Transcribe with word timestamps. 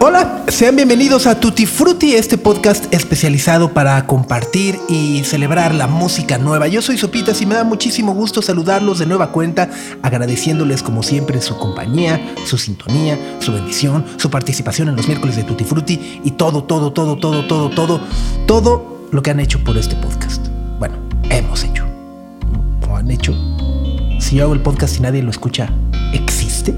Hola, 0.00 0.44
sean 0.46 0.76
bienvenidos 0.76 1.26
a 1.26 1.40
Tutti 1.40 1.66
Frutti, 1.66 2.14
este 2.14 2.38
podcast 2.38 2.94
especializado 2.94 3.74
para 3.74 4.06
compartir 4.06 4.78
y 4.88 5.24
celebrar 5.24 5.74
la 5.74 5.88
música 5.88 6.38
nueva. 6.38 6.68
Yo 6.68 6.82
soy 6.82 6.96
Sopitas 6.96 7.42
y 7.42 7.46
me 7.46 7.56
da 7.56 7.64
muchísimo 7.64 8.14
gusto 8.14 8.40
saludarlos 8.40 9.00
de 9.00 9.06
nueva 9.06 9.32
cuenta, 9.32 9.68
agradeciéndoles 10.02 10.84
como 10.84 11.02
siempre 11.02 11.40
su 11.40 11.58
compañía, 11.58 12.32
su 12.44 12.58
sintonía, 12.58 13.18
su 13.40 13.52
bendición, 13.52 14.04
su 14.18 14.30
participación 14.30 14.88
en 14.88 14.94
los 14.94 15.08
miércoles 15.08 15.34
de 15.34 15.42
Tutti 15.42 15.64
Frutti 15.64 16.20
y 16.22 16.30
todo, 16.30 16.62
todo, 16.62 16.92
todo, 16.92 17.16
todo, 17.16 17.48
todo, 17.48 17.68
todo, 17.70 18.00
todo 18.46 19.08
lo 19.10 19.20
que 19.20 19.32
han 19.32 19.40
hecho 19.40 19.64
por 19.64 19.76
este 19.76 19.96
podcast. 19.96 20.46
Bueno, 20.78 20.94
hemos 21.28 21.64
hecho. 21.64 21.84
¿O 22.88 22.94
han 22.94 23.10
hecho? 23.10 23.34
Si 24.20 24.36
yo 24.36 24.44
hago 24.44 24.52
el 24.52 24.60
podcast 24.60 24.96
y 24.96 25.00
nadie 25.00 25.24
lo 25.24 25.30
escucha, 25.30 25.68
¿existe? 26.12 26.70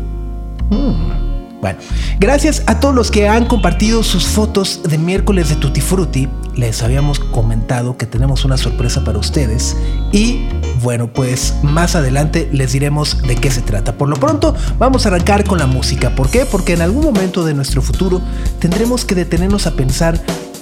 Hmm. 0.70 1.29
Bueno, 1.60 1.78
gracias 2.18 2.62
a 2.66 2.80
todos 2.80 2.94
los 2.94 3.10
que 3.10 3.28
han 3.28 3.44
compartido 3.44 4.02
sus 4.02 4.26
fotos 4.26 4.80
de 4.82 4.96
miércoles 4.96 5.50
de 5.50 5.56
Tutti 5.56 5.80
Frutti. 5.80 6.28
Les 6.56 6.82
habíamos 6.82 7.18
comentado 7.18 7.96
que 7.98 8.06
tenemos 8.06 8.44
una 8.44 8.56
sorpresa 8.56 9.04
para 9.04 9.18
ustedes 9.18 9.76
y 10.10 10.48
bueno, 10.82 11.12
pues 11.12 11.54
más 11.62 11.96
adelante 11.96 12.48
les 12.52 12.72
diremos 12.72 13.20
de 13.22 13.36
qué 13.36 13.50
se 13.50 13.60
trata. 13.60 13.92
Por 13.92 14.08
lo 14.08 14.16
pronto, 14.16 14.54
vamos 14.78 15.04
a 15.04 15.10
arrancar 15.10 15.44
con 15.44 15.58
la 15.58 15.66
música. 15.66 16.14
¿Por 16.14 16.30
qué? 16.30 16.46
Porque 16.46 16.72
en 16.72 16.80
algún 16.80 17.04
momento 17.04 17.44
de 17.44 17.52
nuestro 17.52 17.82
futuro 17.82 18.22
tendremos 18.58 19.04
que 19.04 19.14
detenernos 19.14 19.66
a 19.66 19.72
pensar 19.72 20.18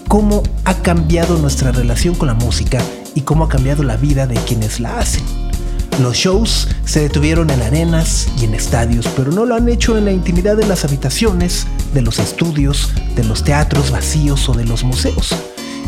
cómo 0.08 0.42
ha 0.64 0.74
cambiado 0.74 1.38
nuestra 1.38 1.70
relación 1.70 2.16
con 2.16 2.26
la 2.26 2.34
música 2.34 2.80
y 3.14 3.20
cómo 3.20 3.44
ha 3.44 3.48
cambiado 3.48 3.84
la 3.84 3.96
vida 3.96 4.26
de 4.26 4.34
quienes 4.34 4.80
la 4.80 4.98
hacen. 4.98 5.47
Los 5.98 6.16
shows 6.16 6.68
se 6.84 7.00
detuvieron 7.00 7.50
en 7.50 7.60
arenas 7.60 8.28
y 8.40 8.44
en 8.44 8.54
estadios, 8.54 9.08
pero 9.16 9.32
no 9.32 9.44
lo 9.44 9.56
han 9.56 9.68
hecho 9.68 9.98
en 9.98 10.04
la 10.04 10.12
intimidad 10.12 10.56
de 10.56 10.64
las 10.64 10.84
habitaciones, 10.84 11.66
de 11.92 12.02
los 12.02 12.20
estudios, 12.20 12.92
de 13.16 13.24
los 13.24 13.42
teatros 13.42 13.90
vacíos 13.90 14.48
o 14.48 14.52
de 14.52 14.64
los 14.64 14.84
museos. 14.84 15.34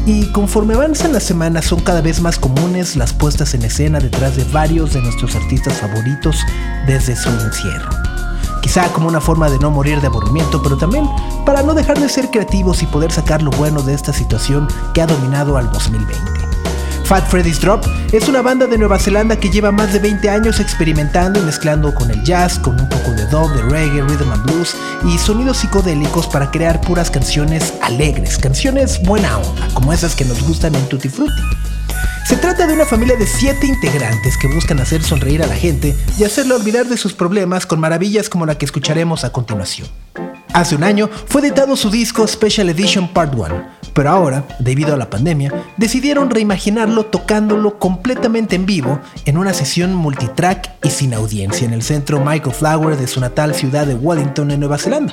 Y 0.06 0.27
conforme 0.33 0.75
avanzan 0.75 1.12
las 1.12 1.22
semanas 1.22 1.67
son 1.67 1.80
cada 1.80 2.00
vez 2.00 2.20
más 2.20 2.41
comunes 2.41 2.97
las 2.97 3.12
puestas 3.12 3.55
en 3.55 3.62
escena 3.62 4.00
detrás 4.00 4.36
de 4.36 4.42
varios 4.44 4.94
de 4.94 5.00
nuestros 5.00 5.36
artistas 5.36 5.75
favoritos 5.75 6.39
desde 6.89 7.14
su 7.14 7.28
encierro. 7.28 7.91
Quizá 8.62 8.89
como 8.92 9.06
una 9.06 9.20
forma 9.20 9.48
de 9.48 9.61
no 9.61 9.70
morir 9.70 10.00
de 10.00 10.08
aburrimiento, 10.08 10.61
pero 10.61 10.77
también 10.77 11.08
para 11.47 11.62
no 11.62 11.72
dejar 11.72 12.00
de 12.00 12.08
ser 12.08 12.30
creativos 12.30 12.83
y 12.83 12.86
poder 12.86 13.12
sacar 13.12 13.42
lo 13.42 13.52
bueno 13.52 13.83
de 13.83 13.95
esta 13.95 14.12
situación 14.12 14.67
que 14.92 15.02
ha 15.02 15.06
dominado 15.06 15.56
al 15.56 15.70
2020. 15.70 16.50
Fat 17.11 17.27
Freddy's 17.27 17.61
Drop 17.61 17.84
es 18.12 18.28
una 18.28 18.41
banda 18.41 18.69
de 18.69 18.78
Nueva 18.78 18.97
Zelanda 18.97 19.34
que 19.34 19.50
lleva 19.50 19.72
más 19.72 19.92
de 19.92 19.98
20 19.98 20.30
años 20.30 20.61
experimentando 20.61 21.41
y 21.41 21.42
mezclando 21.42 21.92
con 21.92 22.08
el 22.08 22.22
jazz, 22.22 22.56
con 22.56 22.80
un 22.80 22.89
poco 22.89 23.11
de 23.11 23.27
dub, 23.27 23.52
de 23.52 23.62
reggae, 23.62 24.02
rhythm 24.02 24.30
and 24.30 24.44
blues 24.44 24.77
y 25.05 25.19
sonidos 25.19 25.56
psicodélicos 25.56 26.28
para 26.28 26.52
crear 26.52 26.80
puras 26.80 27.11
canciones 27.11 27.75
alegres, 27.83 28.39
canciones 28.39 29.02
buena 29.02 29.39
onda, 29.39 29.67
como 29.75 29.92
esas 29.92 30.14
que 30.14 30.25
nos 30.25 30.41
gustan 30.47 30.77
en 30.77 30.89
Tutti 30.89 31.08
Frutti. 31.08 31.42
Se 32.28 32.36
trata 32.36 32.69
de 32.69 32.75
una 32.75 32.86
familia 32.86 33.17
de 33.17 33.27
siete 33.27 33.67
integrantes 33.67 34.36
que 34.39 34.47
buscan 34.47 34.78
hacer 34.78 35.02
sonreír 35.02 35.42
a 35.42 35.48
la 35.48 35.56
gente 35.56 35.97
y 36.17 36.22
hacerla 36.22 36.55
olvidar 36.55 36.86
de 36.86 36.96
sus 36.96 37.12
problemas 37.12 37.67
con 37.67 37.80
maravillas 37.80 38.29
como 38.29 38.46
la 38.46 38.56
que 38.56 38.67
escucharemos 38.67 39.24
a 39.24 39.33
continuación. 39.33 39.89
Hace 40.52 40.77
un 40.77 40.85
año 40.85 41.08
fue 41.27 41.42
editado 41.42 41.74
su 41.74 41.90
disco 41.90 42.27
Special 42.27 42.68
Edition 42.68 43.08
Part 43.12 43.35
1, 43.35 43.80
pero 44.00 44.12
ahora, 44.12 44.46
debido 44.58 44.94
a 44.94 44.96
la 44.96 45.11
pandemia, 45.11 45.52
decidieron 45.77 46.30
reimaginarlo 46.30 47.05
tocándolo 47.05 47.78
completamente 47.78 48.56
en 48.56 48.64
vivo 48.64 48.98
en 49.27 49.36
una 49.36 49.52
sesión 49.52 49.94
multitrack 49.94 50.70
y 50.83 50.88
sin 50.88 51.12
audiencia 51.12 51.66
en 51.66 51.74
el 51.74 51.83
centro 51.83 52.18
Michael 52.18 52.55
Flower 52.55 52.96
de 52.96 53.06
su 53.06 53.20
natal 53.20 53.55
ciudad 53.55 53.86
de 53.86 53.94
Wellington 53.94 54.52
en 54.52 54.61
Nueva 54.61 54.78
Zelanda. 54.78 55.12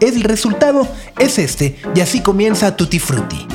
El 0.00 0.20
resultado 0.24 0.84
es 1.16 1.38
este 1.38 1.78
y 1.94 2.00
así 2.00 2.22
comienza 2.22 2.76
Tutti 2.76 2.98
Frutti. 2.98 3.46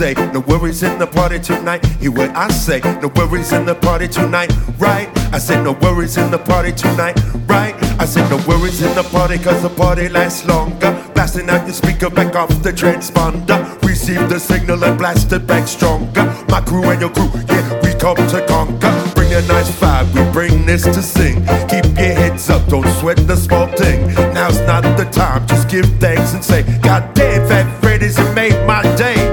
Say. 0.00 0.14
No 0.32 0.40
worries 0.40 0.82
in 0.82 0.98
the 0.98 1.06
party 1.06 1.38
tonight. 1.38 1.84
Hear 2.00 2.12
what 2.12 2.30
I 2.34 2.48
say. 2.48 2.80
No 3.02 3.08
worries 3.08 3.52
in 3.52 3.66
the 3.66 3.74
party 3.74 4.08
tonight, 4.08 4.50
right? 4.78 5.08
I 5.30 5.38
said 5.38 5.62
no 5.62 5.72
worries 5.72 6.16
in 6.16 6.30
the 6.30 6.38
party 6.38 6.72
tonight, 6.72 7.20
right? 7.46 7.74
I 8.00 8.06
said 8.06 8.26
no 8.30 8.38
worries 8.48 8.80
in 8.80 8.94
the 8.94 9.02
party 9.02 9.36
cause 9.36 9.62
the 9.62 9.68
party 9.68 10.08
lasts 10.08 10.46
longer. 10.46 10.90
Blasting 11.12 11.50
out 11.50 11.66
your 11.66 11.74
speaker 11.74 12.08
back 12.08 12.34
off 12.34 12.48
the 12.62 12.72
transponder. 12.72 13.58
Receive 13.82 14.26
the 14.30 14.40
signal 14.40 14.82
and 14.84 14.96
blast 14.96 15.30
it 15.34 15.46
back 15.46 15.68
stronger. 15.68 16.24
My 16.48 16.62
crew 16.62 16.84
and 16.84 17.00
your 17.02 17.10
crew, 17.10 17.30
yeah, 17.50 17.66
we 17.82 17.92
come 18.04 18.16
to 18.16 18.40
conquer. 18.48 18.92
Bring 19.14 19.34
a 19.34 19.42
nice 19.52 19.70
vibe, 19.80 20.08
we 20.14 20.22
bring 20.32 20.64
this 20.64 20.84
to 20.84 21.02
sing. 21.02 21.44
Keep 21.68 21.84
your 22.00 22.14
heads 22.20 22.48
up, 22.48 22.66
don't 22.68 22.88
sweat 23.00 23.18
the 23.26 23.36
small 23.36 23.66
thing. 23.76 23.98
Now's 24.32 24.60
not 24.60 24.82
the 24.96 25.06
time, 25.12 25.46
just 25.46 25.68
give 25.68 25.84
thanks 26.00 26.32
and 26.32 26.42
say, 26.42 26.62
God 26.80 27.02
damn, 27.12 27.46
Fat 27.46 27.66
Freddy's, 27.82 28.18
made 28.34 28.56
my 28.66 28.82
day. 28.96 29.29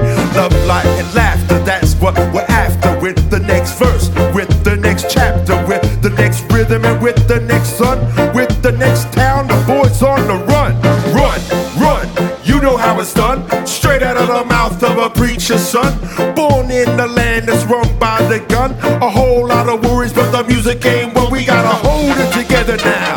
Love, 0.48 0.66
light, 0.66 0.86
and 0.86 1.14
laughter, 1.14 1.60
that's 1.60 1.94
what 1.96 2.16
we're 2.34 2.40
after. 2.48 2.98
With 3.02 3.30
the 3.30 3.40
next 3.40 3.78
verse, 3.78 4.08
with 4.34 4.48
the 4.64 4.78
next 4.78 5.10
chapter, 5.10 5.56
with 5.68 6.02
the 6.02 6.10
next 6.12 6.50
rhythm, 6.54 6.86
and 6.86 7.02
with 7.02 7.28
the 7.28 7.42
next 7.42 7.78
sun, 7.78 8.00
with 8.34 8.62
the 8.62 8.72
next 8.72 9.12
town, 9.12 9.48
the 9.48 9.62
boys 9.68 10.02
on 10.02 10.26
the 10.26 10.36
run. 10.46 10.74
Run, 11.12 11.42
run, 11.82 12.08
you 12.46 12.62
know 12.62 12.78
how 12.78 12.98
it's 13.02 13.14
done. 13.14 13.44
Straight 13.68 14.02
out 14.02 14.16
of 14.16 14.28
the 14.28 14.46
mouth 14.46 14.82
of 14.84 14.98
a 14.98 15.10
preacher's 15.10 15.68
son. 15.68 15.92
Born 16.34 16.72
in 16.72 16.96
the 16.96 17.08
land 17.08 17.50
that's 17.50 17.66
run 17.66 18.00
by 18.00 18.22
the 18.30 18.40
gun. 18.48 18.72
A 19.02 19.10
whole 19.10 19.48
lot 19.48 19.68
of 19.68 19.84
worries, 19.84 20.14
but 20.14 20.32
the 20.32 20.46
music 20.46 20.86
ain't 20.86 21.14
what 21.14 21.30
we 21.30 21.44
gotta 21.44 21.76
hold 21.86 22.18
it 22.18 22.32
together 22.32 22.78
now. 22.78 23.17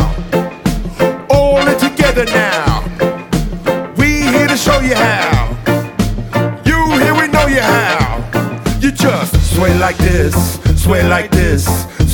Sway 9.61 9.79
like 9.79 9.99
this, 9.99 10.59
sway 10.83 11.03
like 11.07 11.31
this, 11.31 11.67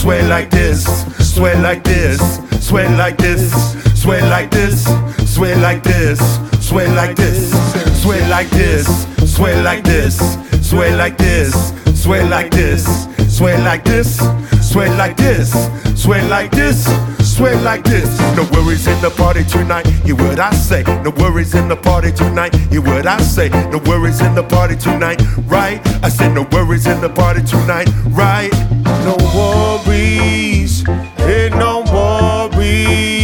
sway 0.02 0.20
like 0.26 0.50
this, 0.50 0.82
sway 1.32 1.54
like 1.62 1.84
this, 1.84 2.19
sway 2.60 2.88
like 2.98 3.16
this, 3.16 3.52
sway 3.94 4.20
like 4.20 4.50
this, 4.50 4.82
sway 5.31 5.54
like 5.54 5.84
this, 5.84 6.19
sway 6.66 6.88
like 6.88 7.14
this, 7.14 7.52
sway 7.94 8.26
like 8.28 8.50
this, 8.50 9.06
sway 9.32 9.62
like 9.62 9.84
this, 9.84 10.19
sway 10.69 10.93
like 10.96 11.16
this, 11.19 11.54
sway 11.94 12.26
like 12.28 12.50
this, 12.50 12.84
sway 13.28 13.56
like 13.62 13.84
this, 13.84 14.19
sway 14.69 14.88
like 14.96 15.16
this, 15.16 15.52
sway 16.02 16.28
like 16.28 16.50
this, 16.50 16.84
sway 17.36 17.54
like 17.62 17.84
this. 17.84 18.18
No 18.34 18.48
worries 18.52 18.86
in 18.86 19.00
the 19.02 19.10
party 19.10 19.44
tonight. 19.44 19.86
Hear 20.04 20.16
what 20.16 20.40
I 20.40 20.50
say. 20.52 20.82
No 21.04 21.10
worries 21.10 21.54
in 21.54 21.68
the 21.68 21.76
party 21.76 22.10
tonight. 22.10 22.54
Hear 22.70 22.80
what 22.80 23.06
I 23.06 23.20
say. 23.20 23.48
No 23.70 23.78
worries 23.78 24.20
in 24.20 24.34
the 24.34 24.42
party 24.42 24.76
tonight. 24.76 25.20
Right? 25.46 25.78
I 26.02 26.08
said 26.08 26.32
no 26.32 26.42
worries 26.52 26.86
in 26.86 27.00
the 27.00 27.10
party 27.10 27.42
tonight. 27.42 27.88
Right? 28.06 28.52
No 29.04 29.16
worries. 29.36 30.88
Ain't 31.18 31.56
no 31.56 31.84
worries 31.92 33.15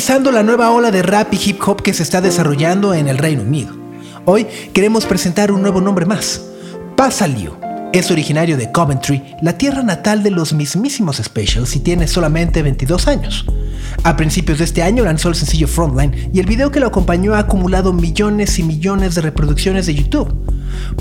revisando 0.00 0.32
la 0.32 0.42
nueva 0.42 0.70
ola 0.70 0.90
de 0.90 1.02
rap 1.02 1.34
y 1.34 1.50
hip 1.50 1.60
hop 1.68 1.82
que 1.82 1.92
se 1.92 2.02
está 2.02 2.22
desarrollando 2.22 2.94
en 2.94 3.06
el 3.06 3.18
Reino 3.18 3.42
Unido. 3.42 3.76
Hoy 4.24 4.46
queremos 4.72 5.04
presentar 5.04 5.52
un 5.52 5.60
nuevo 5.60 5.82
nombre 5.82 6.06
más, 6.06 6.40
Pasalio. 6.96 7.58
Es 7.92 8.10
originario 8.10 8.56
de 8.56 8.72
Coventry, 8.72 9.36
la 9.42 9.58
tierra 9.58 9.82
natal 9.82 10.22
de 10.22 10.30
los 10.30 10.54
mismísimos 10.54 11.18
Specials 11.18 11.76
y 11.76 11.80
tiene 11.80 12.08
solamente 12.08 12.62
22 12.62 13.08
años. 13.08 13.44
A 14.02 14.16
principios 14.16 14.56
de 14.56 14.64
este 14.64 14.82
año 14.82 15.04
lanzó 15.04 15.28
el 15.28 15.34
sencillo 15.34 15.68
Frontline 15.68 16.30
y 16.32 16.40
el 16.40 16.46
video 16.46 16.70
que 16.70 16.80
lo 16.80 16.86
acompañó 16.86 17.34
ha 17.34 17.40
acumulado 17.40 17.92
millones 17.92 18.58
y 18.58 18.62
millones 18.62 19.16
de 19.16 19.20
reproducciones 19.20 19.84
de 19.84 19.96
YouTube. 19.96 20.32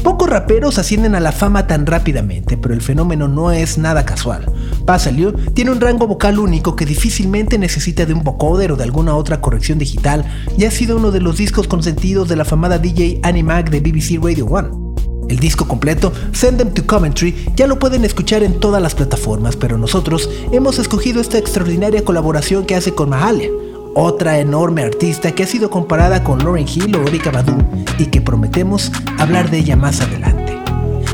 Pocos 0.03 0.29
raperos 0.29 0.77
ascienden 0.77 1.15
a 1.15 1.21
la 1.21 1.31
fama 1.31 1.67
tan 1.67 1.85
rápidamente, 1.85 2.57
pero 2.57 2.73
el 2.73 2.81
fenómeno 2.81 3.29
no 3.29 3.53
es 3.53 3.77
nada 3.77 4.03
casual. 4.03 4.45
Pasalio 4.89 5.33
tiene 5.53 5.69
un 5.69 5.79
rango 5.79 6.07
vocal 6.07 6.39
único 6.39 6.75
que 6.75 6.83
difícilmente 6.83 7.59
necesita 7.59 8.07
de 8.07 8.13
un 8.15 8.23
vocoder 8.23 8.71
o 8.71 8.75
de 8.75 8.85
alguna 8.85 9.15
otra 9.15 9.39
corrección 9.39 9.77
digital 9.77 10.25
y 10.57 10.65
ha 10.65 10.71
sido 10.71 10.97
uno 10.97 11.11
de 11.11 11.21
los 11.21 11.37
discos 11.37 11.67
consentidos 11.67 12.27
de 12.27 12.35
la 12.35 12.43
famada 12.43 12.79
DJ 12.79 13.19
Annie 13.21 13.43
Mac 13.43 13.69
de 13.69 13.81
BBC 13.81 14.19
Radio 14.19 14.47
1. 14.47 14.95
El 15.29 15.37
disco 15.37 15.67
completo, 15.67 16.11
Send 16.31 16.57
Them 16.57 16.73
to 16.73 16.87
Commentary, 16.87 17.35
ya 17.55 17.67
lo 17.67 17.77
pueden 17.77 18.03
escuchar 18.03 18.41
en 18.41 18.59
todas 18.59 18.81
las 18.81 18.95
plataformas, 18.95 19.55
pero 19.55 19.77
nosotros 19.77 20.27
hemos 20.51 20.79
escogido 20.79 21.21
esta 21.21 21.37
extraordinaria 21.37 22.03
colaboración 22.03 22.65
que 22.65 22.73
hace 22.73 22.95
con 22.95 23.09
Mahalia, 23.09 23.51
otra 23.93 24.39
enorme 24.39 24.81
artista 24.81 25.33
que 25.33 25.43
ha 25.43 25.47
sido 25.47 25.69
comparada 25.69 26.23
con 26.23 26.39
Lauren 26.39 26.65
Hill 26.67 26.95
o 26.95 27.07
Erika 27.07 27.29
Badu 27.29 27.63
y 27.99 28.07
que 28.07 28.21
prometemos 28.21 28.91
hablar 29.19 29.51
de 29.51 29.59
ella 29.59 29.75
más 29.75 30.01
adelante. 30.01 30.57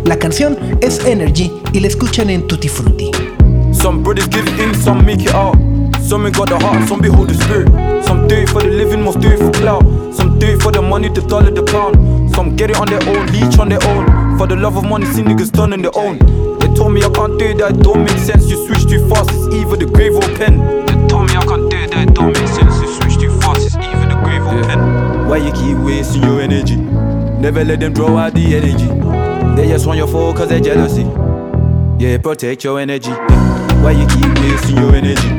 La 0.05 0.17
canción 0.17 0.57
es 0.79 1.05
Energy 1.05 1.51
y 1.73 1.81
la 1.81 1.87
escuchan 1.87 2.29
en 2.29 2.47
Tutti 2.47 2.69
Frutti. 2.69 3.11
Some 3.85 4.01
brothers 4.01 4.25
give 4.29 4.47
in, 4.59 4.73
some 4.73 5.05
make 5.05 5.21
it 5.21 5.35
out. 5.35 5.53
Some 6.01 6.25
ain't 6.25 6.35
got 6.35 6.49
the 6.49 6.57
heart, 6.57 6.89
some 6.89 7.01
behold 7.01 7.29
the 7.29 7.35
spirit. 7.35 7.69
Some 8.03 8.27
do 8.27 8.33
it 8.33 8.49
for 8.49 8.63
the 8.63 8.69
living, 8.69 9.03
most 9.03 9.19
do 9.19 9.29
it 9.29 9.37
for 9.37 9.51
clout. 9.51 9.83
Some 10.11 10.39
do 10.39 10.47
it 10.47 10.59
for 10.63 10.71
the 10.71 10.81
money, 10.81 11.07
the 11.07 11.21
dollar, 11.21 11.51
the 11.51 11.61
pound. 11.61 12.33
Some 12.33 12.55
get 12.55 12.71
it 12.71 12.77
on 12.77 12.87
their 12.87 13.03
own, 13.07 13.27
leech 13.27 13.59
on 13.59 13.69
their 13.69 13.77
own. 13.85 14.39
For 14.39 14.47
the 14.47 14.55
love 14.55 14.75
of 14.75 14.85
money, 14.85 15.05
see 15.05 15.21
niggas 15.21 15.53
on 15.59 15.69
their 15.69 15.95
own. 15.95 16.17
They 16.57 16.73
told 16.73 16.93
me 16.93 17.03
I 17.03 17.11
can't 17.11 17.37
do 17.37 17.53
that, 17.61 17.77
don't 17.77 17.99
make 17.99 18.17
sense. 18.17 18.49
You 18.49 18.57
switch 18.65 18.89
too 18.89 19.07
fast, 19.07 19.29
it's 19.29 19.53
either 19.53 19.77
the 19.77 19.85
grave 19.85 20.15
or 20.15 20.33
pen. 20.33 20.57
They 20.87 20.97
told 21.07 21.29
me 21.29 21.37
I 21.37 21.45
can't 21.45 21.69
do 21.69 21.85
that, 21.85 22.15
don't 22.15 22.33
make 22.33 22.49
sense. 22.57 22.81
You 22.81 22.89
switch 22.89 23.21
too 23.21 23.29
fast, 23.37 23.67
it's 23.67 23.75
either 23.75 24.09
the 24.09 24.17
grave 24.25 24.41
or 24.49 24.65
pen. 24.65 25.29
Why 25.29 25.37
you 25.37 25.53
keep 25.53 25.77
wasting 25.77 26.23
your 26.23 26.41
energy? 26.41 26.77
Never 27.37 27.63
let 27.63 27.81
them 27.81 27.93
draw 27.93 28.17
out 28.17 28.33
the 28.33 28.49
energy. 28.49 28.89
They 29.55 29.69
just 29.69 29.85
want 29.85 29.99
your 29.99 30.07
fall 30.07 30.33
cause 30.33 30.49
they're 30.49 30.59
jealousy. 30.59 31.05
Yeah, 31.99 32.17
protect 32.17 32.63
your 32.63 32.79
energy. 32.79 33.13
Why 33.85 33.91
you 33.91 34.07
keep 34.07 34.25
wasting 34.39 34.77
your 34.77 34.95
energy? 34.95 35.29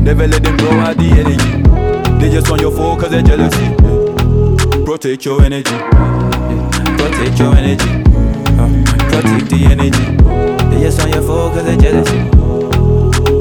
Never 0.00 0.26
let 0.26 0.42
them 0.42 0.56
draw 0.56 0.72
out 0.80 0.96
the 0.96 1.04
energy. 1.12 2.18
They 2.18 2.28
just 2.28 2.50
want 2.50 2.60
your 2.60 2.72
fall 2.72 2.96
cause 2.96 3.10
they're 3.10 3.22
jealousy. 3.22 3.72
Protect 4.84 5.24
your 5.24 5.40
energy. 5.40 5.70
Protect 6.98 7.38
your 7.38 7.54
energy. 7.54 8.02
Protect 9.14 9.48
the 9.48 9.68
energy. 9.70 10.74
They 10.74 10.82
just 10.82 10.98
want 10.98 11.14
your 11.14 11.22
fall 11.22 11.50
cause 11.50 11.64
they're 11.64 11.76
jealousy. 11.76 12.33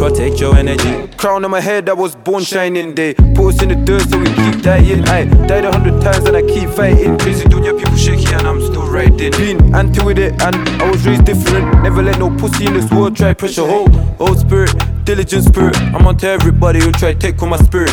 Protect 0.03 0.41
your 0.41 0.53
energy. 0.57 1.07
Crown 1.15 1.45
on 1.45 1.51
my 1.51 1.62
head, 1.62 1.88
I 1.88 1.93
was 1.93 2.13
born 2.13 2.43
shining 2.43 2.93
day. 2.93 3.13
Put 3.13 3.55
us 3.55 3.62
in 3.62 3.69
the 3.69 3.75
dirt 3.75 4.01
so 4.01 4.19
we 4.19 4.25
keep 4.25 4.62
dying. 4.62 5.01
I 5.07 5.24
died 5.48 5.63
a 5.63 5.72
hundred 5.72 6.01
times 6.01 6.25
and 6.25 6.36
I 6.36 6.41
keep 6.41 6.67
fighting. 6.72 7.17
Crazy 7.19 7.45
dunya, 7.45 7.72
people 7.79 7.95
shaky 7.95 8.25
and 8.33 8.45
I'm 8.45 8.62
still 8.62 8.86
riding. 8.86 9.31
Been 9.31 9.74
anti 9.74 10.03
with 10.03 10.19
it 10.19 10.33
and 10.41 10.57
I 10.81 10.91
was 10.91 11.05
raised 11.07 11.24
different. 11.24 11.83
Never 11.83 12.03
let 12.03 12.19
no 12.19 12.29
pussy 12.36 12.65
in 12.65 12.74
this 12.74 12.91
world 12.91 13.15
try 13.15 13.33
pressure. 13.33 13.65
Hold, 13.65 13.95
hold 14.19 14.39
spirit, 14.39 14.75
diligent 15.05 15.45
spirit. 15.45 15.77
I'm 15.95 16.05
onto 16.05 16.27
everybody 16.27 16.81
who 16.81 16.91
try 16.91 17.13
take 17.13 17.41
on 17.41 17.48
my 17.51 17.57
spirit. 17.57 17.91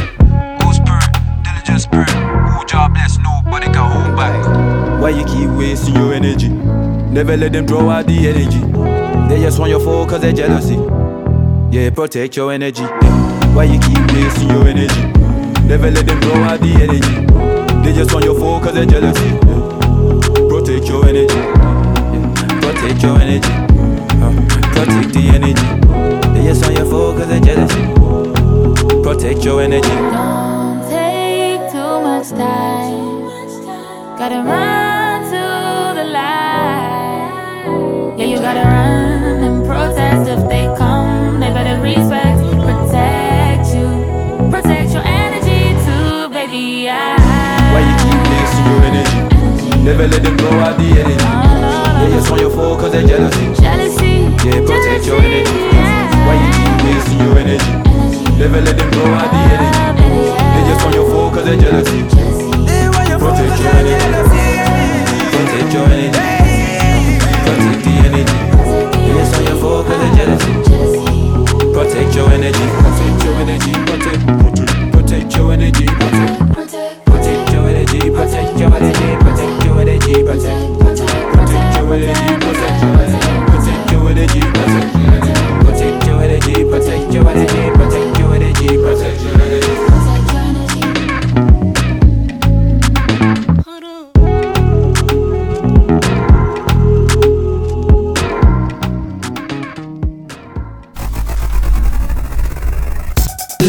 Hold 0.61 0.75
spirit, 0.75 1.07
diligent 1.45 1.81
spirit. 1.81 2.11
Who 2.11 2.67
job 2.67 2.93
bless, 2.93 3.19
nobody 3.19 3.67
can 3.67 3.89
hold 3.89 4.17
back. 4.17 5.01
Why 5.01 5.11
you 5.11 5.25
keep 5.27 5.49
wasting 5.51 5.95
your 5.95 6.13
energy? 6.13 6.49
Never 6.49 7.37
let 7.37 7.53
them 7.53 7.67
draw 7.67 7.89
out 7.89 8.09
the 8.09 8.19
energy. 8.27 8.59
They 9.33 9.41
just 9.41 9.61
want 9.61 9.71
your 9.71 9.79
fall 9.79 10.09
cause 10.09 10.23
they're 10.23 10.33
jealousy. 10.33 10.77
Yeah, 11.73 11.91
protect 11.91 12.37
your 12.37 12.51
energy. 12.53 12.83
Why 13.55 13.63
you 13.63 13.79
keep 13.79 13.97
wasting 14.13 14.49
your 14.51 14.67
energy? 14.67 15.03
Never 15.69 15.89
let 15.89 16.05
them 16.05 16.19
draw 16.19 16.43
out 16.43 16.61
the 16.61 16.73
energy. 16.75 17.27
They 17.85 17.93
just 17.97 18.13
want 18.13 18.25
your 18.25 18.37
fall 18.37 18.61
cause 18.61 18.75
they're 18.75 18.87
jealousy. 18.87 19.31
Protect 20.49 20.89
your 20.89 21.07
energy. 21.07 21.41
Protect 22.61 23.03
your 23.05 23.19
energy. 23.21 23.55
Protect 24.75 25.15
the 25.15 25.31
energy. 25.33 25.67
They 26.35 26.43
just 26.43 26.63
want 26.65 26.77
your 26.77 26.87
cause 27.15 27.29
they're 27.29 27.41
jealousy. 27.41 27.83
Protect 29.05 29.45
your 29.45 29.63
energy. 29.63 29.89
Don't 29.89 30.83
take 30.91 31.71
too 31.71 32.01
much 32.03 32.31
time. 32.31 33.29
Gotta 34.19 34.43
run 34.43 35.23
to 35.31 36.01
the 36.01 36.05
light. 36.11 37.65
Yeah, 38.19 38.27
you 38.27 38.39
gotta 38.39 38.61
run 38.61 39.45
and 39.45 39.65
protest 39.65 40.29
if 40.29 40.49
they 40.49 40.67
come. 40.77 40.90
They 41.91 41.97
better 42.07 42.39
respect, 42.39 42.39
protect 42.63 43.75
you, 43.75 43.91
protect 44.47 44.95
your 44.95 45.03
energy 45.03 45.75
too, 45.83 46.31
baby. 46.31 46.87
I, 46.87 47.19
Why 47.75 47.83
you 47.83 47.95
keep 47.99 48.21
wasting 48.31 48.67
your 48.71 48.79
energy? 48.87 49.19
Never 49.83 50.07
let 50.07 50.23
them 50.23 50.37
blow 50.37 50.55
out 50.63 50.79
the 50.79 50.87
energy. 50.87 51.27
They 51.99 52.15
just 52.15 52.31
want 52.31 52.43
your 52.43 52.51
fall 52.55 52.79
cause 52.79 52.93
they're 52.93 53.03
jealousy. 53.03 53.43
jealousy. 53.61 54.31
Yeah, 54.47 54.63
protect 54.63 55.03
your 55.05 55.19
energy. 55.19 55.51
yeah. 55.51 56.27
Why 56.31 56.39
you 56.39 56.51
keep 56.55 56.79
wasting 56.87 57.19
your 57.27 57.35
energy? 57.43 57.73
Never 58.39 58.61
let 58.61 58.79
them 58.79 58.91
blow 58.95 59.11
out 59.11 59.27
the 59.35 59.41
energy. 59.51 59.83
They 60.55 60.63
just 60.71 60.85
want 60.87 60.95
your 60.95 61.11
fall 61.11 61.31
cause 61.35 61.45
they're 61.45 61.59
jealousy. 61.59 62.07
Protect 63.19 63.59
your 63.59 63.75
energy. 63.83 63.99
Protect 65.35 65.75
your 65.75 65.87
energy. 65.91 66.40
Protect 71.81 72.15
your 72.15 72.29
energy. 72.29 72.59
Protect 72.77 73.25
your 73.25 73.35
energy. 73.41 73.73
Protect, 73.73 74.21
protect, 74.27 74.93
protect 74.93 75.35
your 75.35 75.53
energy. 75.55 75.87
Protect, 75.87 76.55
protect 77.07 77.53
your 77.53 77.69
energy. 77.69 78.11
Protect 78.11 78.59
your 78.61 78.75
energy. 78.75 79.17
Protect 79.17 79.65
your 79.65 79.81
energy. 79.81 80.23
Protect, 80.23 80.79
protect 80.79 81.17
your 81.17 81.95
energy. 81.95 82.37
Protect. 82.37 82.81
Protect 83.49 83.93
your 83.93 84.11
energy. 84.11 84.41
Protect, 84.41 84.93
protect 85.65 86.07
your 86.07 86.21
energy. 86.21 86.65
Protect 86.69 87.15
your 87.15 87.29
energy. 87.31 87.80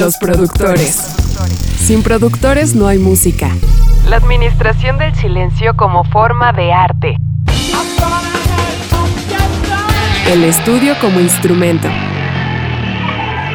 Los 0.02 0.18
productores. 0.18 0.96
Sin 1.78 2.02
productores 2.02 2.74
no 2.74 2.88
hay 2.88 2.98
música. 2.98 3.52
La 4.10 4.16
administración 4.16 4.98
del 4.98 5.14
silencio 5.14 5.76
como 5.78 6.04
forma 6.06 6.52
de 6.54 6.74
arte. 6.74 7.18
El 10.28 10.44
estudio 10.44 10.96
como 11.00 11.20
instrumento. 11.20 11.88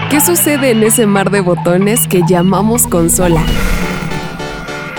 ¿Qué 0.09 0.21
sucede 0.21 0.71
en 0.71 0.85
ese 0.85 1.09
mar 1.09 1.31
de 1.31 1.41
botones 1.41 2.07
que 2.07 2.23
llamamos 2.29 2.87
consola? 2.87 3.43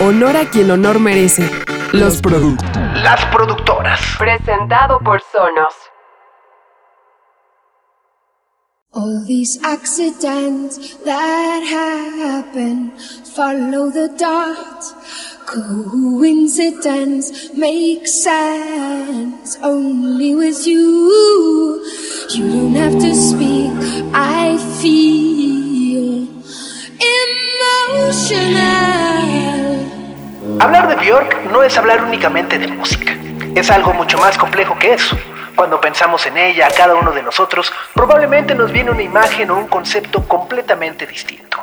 Honor 0.02 0.36
a 0.36 0.50
quien 0.50 0.70
honor 0.70 1.00
merece. 1.00 1.50
Los 1.94 2.22
productores. 2.22 3.04
Las 3.04 3.24
productoras. 3.28 4.02
Presentado 4.20 5.00
por 5.00 5.22
Sonos. 5.22 5.87
All 8.98 9.22
these 9.28 9.62
accidents 9.62 10.98
that 11.06 11.62
happen 11.62 12.90
follow 13.36 13.92
the 13.92 14.10
dot. 14.18 14.82
Coincidence 15.46 17.54
makes 17.54 18.12
sense 18.12 19.56
only 19.62 20.34
with 20.34 20.66
you. 20.66 21.86
You 22.32 22.50
don't 22.50 22.74
have 22.74 22.98
to 22.98 23.14
speak. 23.14 23.70
I 24.16 24.58
feel 24.82 26.28
emotional. 27.94 28.58
Hablar 30.60 30.90
de 30.90 30.96
Björk 30.96 31.52
no 31.52 31.62
es 31.62 31.78
hablar 31.78 32.04
únicamente 32.04 32.58
de 32.58 32.68
música. 32.68 33.16
Es 33.54 33.70
algo 33.70 33.94
mucho 33.94 34.18
más 34.18 34.36
complejo 34.40 34.76
que 34.80 34.96
eso. 34.96 35.16
Cuando 35.58 35.82
pensamos 35.82 36.24
en 36.28 36.38
ella, 36.38 36.68
a 36.68 36.70
cada 36.70 36.94
uno 36.94 37.12
de 37.12 37.24
nosotros, 37.24 37.74
probablemente 37.96 38.54
nos 38.54 38.72
viene 38.72 38.92
una 38.92 39.02
imagen 39.02 39.50
o 39.50 39.58
un 39.58 39.66
concepto 39.66 40.24
completamente 40.28 41.08
distinto. 41.08 41.58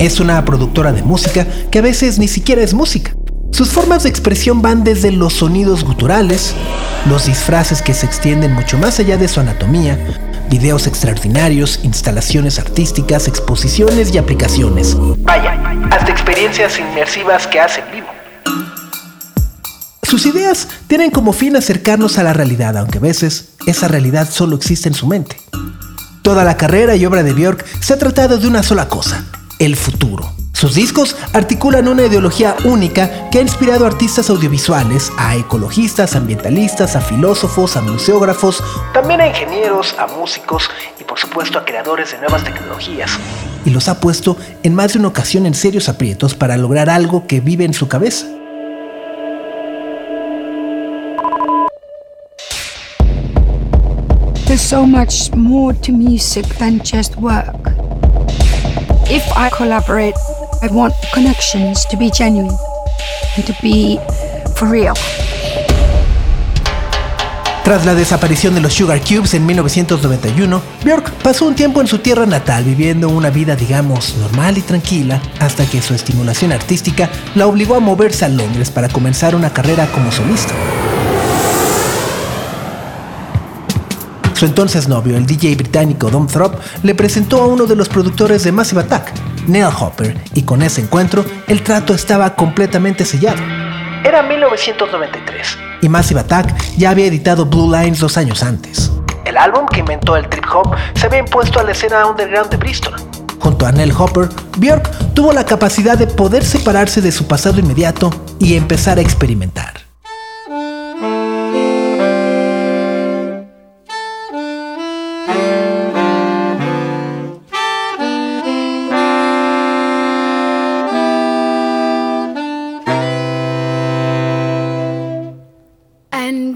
Es 0.00 0.18
una 0.18 0.44
productora 0.44 0.90
de 0.90 1.02
música 1.04 1.46
que 1.70 1.78
a 1.78 1.82
veces 1.82 2.18
ni 2.18 2.26
siquiera 2.26 2.62
es 2.62 2.74
música. 2.74 3.12
Sus 3.58 3.70
formas 3.70 4.04
de 4.04 4.08
expresión 4.08 4.62
van 4.62 4.84
desde 4.84 5.10
los 5.10 5.32
sonidos 5.32 5.82
guturales, 5.82 6.54
los 7.08 7.26
disfraces 7.26 7.82
que 7.82 7.92
se 7.92 8.06
extienden 8.06 8.52
mucho 8.52 8.78
más 8.78 9.00
allá 9.00 9.16
de 9.16 9.26
su 9.26 9.40
anatomía, 9.40 9.98
videos 10.48 10.86
extraordinarios, 10.86 11.80
instalaciones 11.82 12.60
artísticas, 12.60 13.26
exposiciones 13.26 14.14
y 14.14 14.18
aplicaciones. 14.18 14.96
Vaya, 15.24 15.60
hasta 15.90 16.08
experiencias 16.08 16.78
inmersivas 16.78 17.48
que 17.48 17.58
hacen 17.58 17.82
vivo. 17.92 18.06
Sus 20.04 20.24
ideas 20.26 20.68
tienen 20.86 21.10
como 21.10 21.32
fin 21.32 21.56
acercarnos 21.56 22.16
a 22.18 22.22
la 22.22 22.34
realidad, 22.34 22.76
aunque 22.76 22.98
a 22.98 23.00
veces 23.00 23.54
esa 23.66 23.88
realidad 23.88 24.30
solo 24.30 24.54
existe 24.54 24.88
en 24.88 24.94
su 24.94 25.08
mente. 25.08 25.36
Toda 26.22 26.44
la 26.44 26.56
carrera 26.56 26.94
y 26.94 27.04
obra 27.04 27.24
de 27.24 27.32
Björk 27.32 27.66
se 27.80 27.92
ha 27.92 27.98
tratado 27.98 28.38
de 28.38 28.46
una 28.46 28.62
sola 28.62 28.86
cosa, 28.86 29.24
el 29.58 29.74
futuro. 29.74 30.37
Sus 30.58 30.74
discos 30.74 31.14
articulan 31.34 31.86
una 31.86 32.06
ideología 32.06 32.56
única 32.64 33.30
que 33.30 33.38
ha 33.38 33.42
inspirado 33.42 33.84
a 33.84 33.88
artistas 33.90 34.28
audiovisuales, 34.28 35.12
a 35.16 35.36
ecologistas, 35.36 36.16
ambientalistas, 36.16 36.96
a 36.96 37.00
filósofos, 37.00 37.76
a 37.76 37.80
museógrafos, 37.80 38.60
también 38.92 39.20
a 39.20 39.28
ingenieros, 39.28 39.94
a 39.96 40.08
músicos 40.08 40.68
y 40.98 41.04
por 41.04 41.16
supuesto 41.16 41.60
a 41.60 41.64
creadores 41.64 42.10
de 42.10 42.18
nuevas 42.18 42.42
tecnologías. 42.42 43.20
Y 43.64 43.70
los 43.70 43.88
ha 43.88 44.00
puesto 44.00 44.36
en 44.64 44.74
más 44.74 44.94
de 44.94 44.98
una 44.98 45.06
ocasión 45.06 45.46
en 45.46 45.54
serios 45.54 45.88
aprietos 45.88 46.34
para 46.34 46.56
lograr 46.56 46.90
algo 46.90 47.28
que 47.28 47.38
vive 47.38 47.64
en 47.64 47.72
su 47.72 47.86
cabeza. 47.86 48.26
I 60.60 60.68
want 60.72 60.94
connections 61.14 61.86
to 61.86 61.96
be 61.96 62.10
genuine 62.10 62.56
and 63.36 63.46
to 63.46 63.54
be 63.62 63.98
for 64.56 64.68
real. 64.68 64.94
Tras 67.62 67.84
la 67.84 67.94
desaparición 67.94 68.54
de 68.54 68.60
los 68.60 68.72
Sugar 68.72 69.00
Cubes 69.00 69.34
en 69.34 69.46
1991, 69.46 70.62
Björk 70.84 71.12
pasó 71.22 71.44
un 71.46 71.54
tiempo 71.54 71.80
en 71.80 71.86
su 71.86 71.98
tierra 71.98 72.26
natal 72.26 72.64
viviendo 72.64 73.08
una 73.08 73.30
vida 73.30 73.54
digamos 73.56 74.16
normal 74.16 74.58
y 74.58 74.62
tranquila 74.62 75.20
hasta 75.38 75.66
que 75.66 75.82
su 75.82 75.94
estimulación 75.94 76.50
artística 76.50 77.08
la 77.34 77.46
obligó 77.46 77.76
a 77.76 77.80
moverse 77.80 78.24
a 78.24 78.28
Londres 78.28 78.70
para 78.70 78.88
comenzar 78.88 79.34
una 79.34 79.52
carrera 79.52 79.86
como 79.92 80.10
solista. 80.10 80.54
Su 84.38 84.46
entonces 84.46 84.86
novio, 84.86 85.16
el 85.16 85.26
DJ 85.26 85.56
británico 85.56 86.10
Dom 86.10 86.28
Throp, 86.28 86.54
le 86.84 86.94
presentó 86.94 87.42
a 87.42 87.46
uno 87.48 87.66
de 87.66 87.74
los 87.74 87.88
productores 87.88 88.44
de 88.44 88.52
Massive 88.52 88.82
Attack, 88.82 89.12
Neil 89.48 89.64
Hopper, 89.64 90.16
y 90.32 90.44
con 90.44 90.62
ese 90.62 90.80
encuentro 90.80 91.24
el 91.48 91.64
trato 91.64 91.92
estaba 91.92 92.36
completamente 92.36 93.04
sellado. 93.04 93.42
Era 94.04 94.22
1993 94.22 95.58
y 95.82 95.88
Massive 95.88 96.20
Attack 96.20 96.54
ya 96.76 96.90
había 96.90 97.06
editado 97.06 97.46
Blue 97.46 97.68
Lines 97.68 97.98
dos 97.98 98.16
años 98.16 98.44
antes. 98.44 98.92
El 99.24 99.36
álbum 99.36 99.66
que 99.66 99.80
inventó 99.80 100.16
el 100.16 100.28
trip 100.28 100.44
hop 100.54 100.72
se 100.94 101.06
había 101.06 101.18
impuesto 101.18 101.58
a 101.58 101.64
la 101.64 101.72
escena 101.72 102.06
underground 102.06 102.48
de 102.48 102.58
Bristol. 102.58 102.94
Junto 103.40 103.66
a 103.66 103.72
Neil 103.72 103.92
Hopper, 103.98 104.28
Björk 104.56 105.14
tuvo 105.14 105.32
la 105.32 105.44
capacidad 105.46 105.98
de 105.98 106.06
poder 106.06 106.44
separarse 106.44 107.00
de 107.00 107.10
su 107.10 107.26
pasado 107.26 107.58
inmediato 107.58 108.14
y 108.38 108.54
empezar 108.54 108.98
a 108.98 109.00
experimentar. 109.00 109.87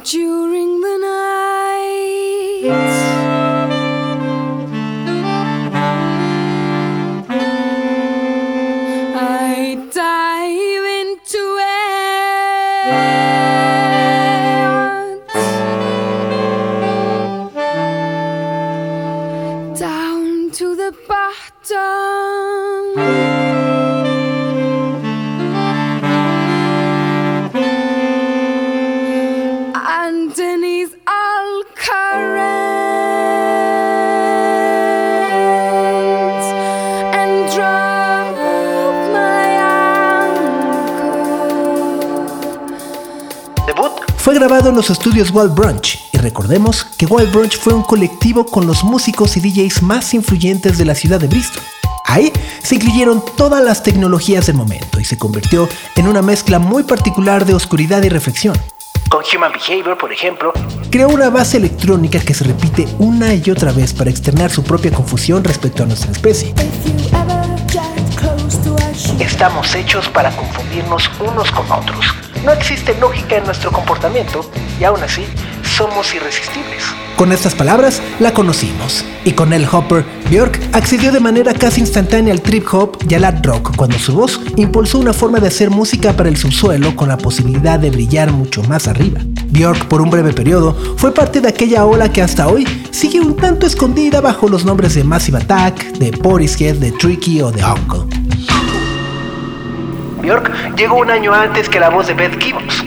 And 0.03 0.11
during 0.11 0.52
grabado 44.53 44.69
en 44.69 44.77
los 44.77 44.91
estudios 44.91 45.31
Wild 45.31 45.55
Brunch 45.55 45.99
y 46.13 46.19
recordemos 46.19 46.85
que 46.85 47.07
Wild 47.07 47.33
Brunch 47.33 47.57
fue 47.57 47.73
un 47.73 47.83
colectivo 47.83 48.45
con 48.45 48.67
los 48.67 48.85
músicos 48.85 49.35
y 49.39 49.41
DJs 49.41 49.81
más 49.81 50.13
influyentes 50.13 50.77
de 50.77 50.85
la 50.85 50.95
ciudad 50.95 51.19
de 51.19 51.27
Bristol. 51.27 51.63
Ahí 52.05 52.31
se 52.63 52.75
incluyeron 52.75 53.25
todas 53.35 53.65
las 53.65 53.83
tecnologías 53.83 54.45
del 54.45 54.57
momento 54.57 55.01
y 55.01 55.07
se 55.07 55.17
convirtió 55.17 55.71
en 55.97 56.07
una 56.07 56.21
mezcla 56.21 56.59
muy 56.59 56.83
particular 56.83 57.47
de 57.47 57.55
oscuridad 57.55 58.03
y 58.03 58.11
reflexión. 58.11 58.55
Con 59.09 59.23
Human 59.35 59.53
Behavior, 59.53 59.97
por 59.97 60.13
ejemplo, 60.13 60.53
creó 60.91 61.09
una 61.09 61.31
base 61.31 61.57
electrónica 61.57 62.21
que 62.21 62.35
se 62.35 62.45
repite 62.45 62.87
una 62.99 63.33
y 63.33 63.51
otra 63.51 63.73
vez 63.73 63.95
para 63.95 64.11
externar 64.11 64.51
su 64.51 64.63
propia 64.63 64.93
confusión 64.93 65.43
respecto 65.45 65.85
a 65.85 65.87
nuestra 65.87 66.13
especie. 66.13 66.53
Estamos 69.19 69.75
hechos 69.75 70.11
para 70.11 70.31
confundirnos 70.37 71.11
unos 71.21 71.51
con 71.53 71.73
otros. 71.73 72.22
No 72.45 72.51
existe 72.51 72.97
lógica 72.99 73.37
en 73.37 73.45
nuestro 73.45 73.71
comportamiento 73.71 74.45
y 74.81 74.85
aún 74.85 75.01
así 75.03 75.25
somos 75.77 76.13
irresistibles. 76.13 76.83
Con 77.17 77.31
estas 77.31 77.55
palabras 77.55 78.03
la 78.19 78.35
conocimos 78.35 79.05
y 79.25 79.33
con 79.33 79.53
el 79.53 79.65
Hopper, 79.71 80.05
Björk 80.29 80.59
accedió 80.73 81.13
de 81.13 81.21
manera 81.21 81.55
casi 81.55 81.81
instantánea 81.81 82.33
al 82.33 82.43
trip 82.43 82.67
hop 82.73 82.99
y 83.09 83.15
al 83.15 83.25
art 83.25 83.47
rock 83.47 83.77
cuando 83.77 83.97
su 83.97 84.13
voz 84.15 84.41
impulsó 84.57 84.99
una 84.99 85.13
forma 85.13 85.39
de 85.39 85.47
hacer 85.49 85.71
música 85.71 86.15
para 86.15 86.29
el 86.29 86.37
subsuelo 86.37 86.97
con 86.97 87.09
la 87.09 87.17
posibilidad 87.17 87.79
de 87.79 87.91
brillar 87.91 88.33
mucho 88.33 88.65
más 88.65 88.89
arriba. 88.89 89.21
Björk 89.51 89.87
por 89.87 90.03
un 90.03 90.11
breve 90.11 90.33
periodo 90.33 90.77
fue 90.97 91.15
parte 91.15 91.41
de 91.41 91.49
aquella 91.49 91.85
ola 91.85 92.11
que 92.11 92.23
hasta 92.23 92.49
hoy 92.49 92.67
sigue 92.91 93.21
un 93.21 93.37
tanto 93.37 93.67
escondida 93.67 94.21
bajo 94.21 94.49
los 94.49 94.65
nombres 94.65 94.95
de 94.95 95.05
Massive 95.05 95.39
Attack, 95.39 95.93
de 95.99 96.11
Portishead, 96.11 96.77
de 96.77 96.91
Tricky 96.91 97.41
o 97.41 97.53
de 97.53 97.63
Uncle. 97.65 98.22
Björk 100.23 100.77
llegó 100.77 101.01
un 101.01 101.11
año 101.11 101.33
antes 101.35 101.69
que 101.69 101.81
la 101.81 101.91
voz 101.91 102.07
de 102.07 102.15
Beth 102.15 102.41
Gibbons, 102.41 102.85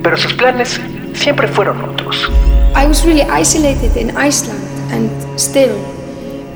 pero 0.00 0.16
sus 0.16 0.32
planes 0.34 0.80
siempre 1.12 1.48
fueron 1.48 1.82
otros. 1.82 2.30
I 2.76 2.86
was 2.86 3.04
really 3.04 3.22
isolated 3.22 3.96
in 3.96 4.16
Iceland 4.16 4.62
and 4.92 5.10
still, 5.36 5.74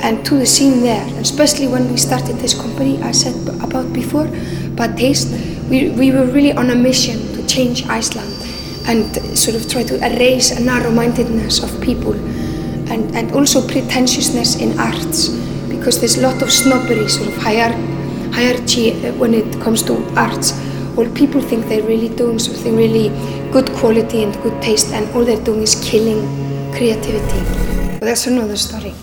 and 0.00 0.24
to 0.24 0.36
the 0.36 0.46
scene 0.46 0.80
there, 0.80 1.04
especially 1.20 1.66
when 1.66 1.90
we 1.90 1.98
started 1.98 2.38
this 2.38 2.54
company 2.54 3.02
I 3.02 3.12
said 3.12 3.34
about 3.62 3.92
before, 3.92 4.28
but 4.76 4.96
Taste, 4.96 5.28
we, 5.68 5.90
we 5.90 6.12
were 6.12 6.26
really 6.26 6.52
on 6.52 6.70
a 6.70 6.76
mission 6.76 7.18
to 7.34 7.44
change 7.48 7.84
Iceland 7.88 8.32
and 8.86 9.04
sort 9.36 9.56
of 9.56 9.68
try 9.68 9.82
to 9.82 9.96
erase 10.06 10.52
a 10.52 10.60
narrow-mindedness 10.60 11.64
of 11.64 11.80
people 11.80 12.14
and, 12.92 13.12
and 13.16 13.32
also 13.32 13.60
pretentiousness 13.66 14.54
in 14.60 14.78
arts 14.78 15.30
because 15.68 15.98
there's 15.98 16.16
a 16.16 16.22
lot 16.22 16.40
of 16.42 16.52
snobbery, 16.52 17.08
sort 17.08 17.26
of 17.26 17.36
hier- 17.42 17.91
hierarchy 18.32 18.92
uh, 18.92 19.12
when 19.14 19.34
it 19.34 19.60
comes 19.60 19.82
to 19.84 19.94
arts. 20.16 20.52
Well, 20.96 21.10
people 21.14 21.40
think 21.40 21.68
they're 21.68 21.82
really 21.82 22.08
doing 22.08 22.38
something 22.38 22.76
really 22.76 23.08
good 23.50 23.70
quality 23.72 24.24
and 24.24 24.34
good 24.42 24.60
taste, 24.60 24.92
and 24.92 25.08
all 25.14 25.24
they're 25.24 25.42
doing 25.44 25.62
is 25.62 25.74
killing 25.76 26.20
creativity. 26.72 27.40
But 27.98 28.06
that's 28.06 28.26
another 28.26 28.56
story. 28.56 28.94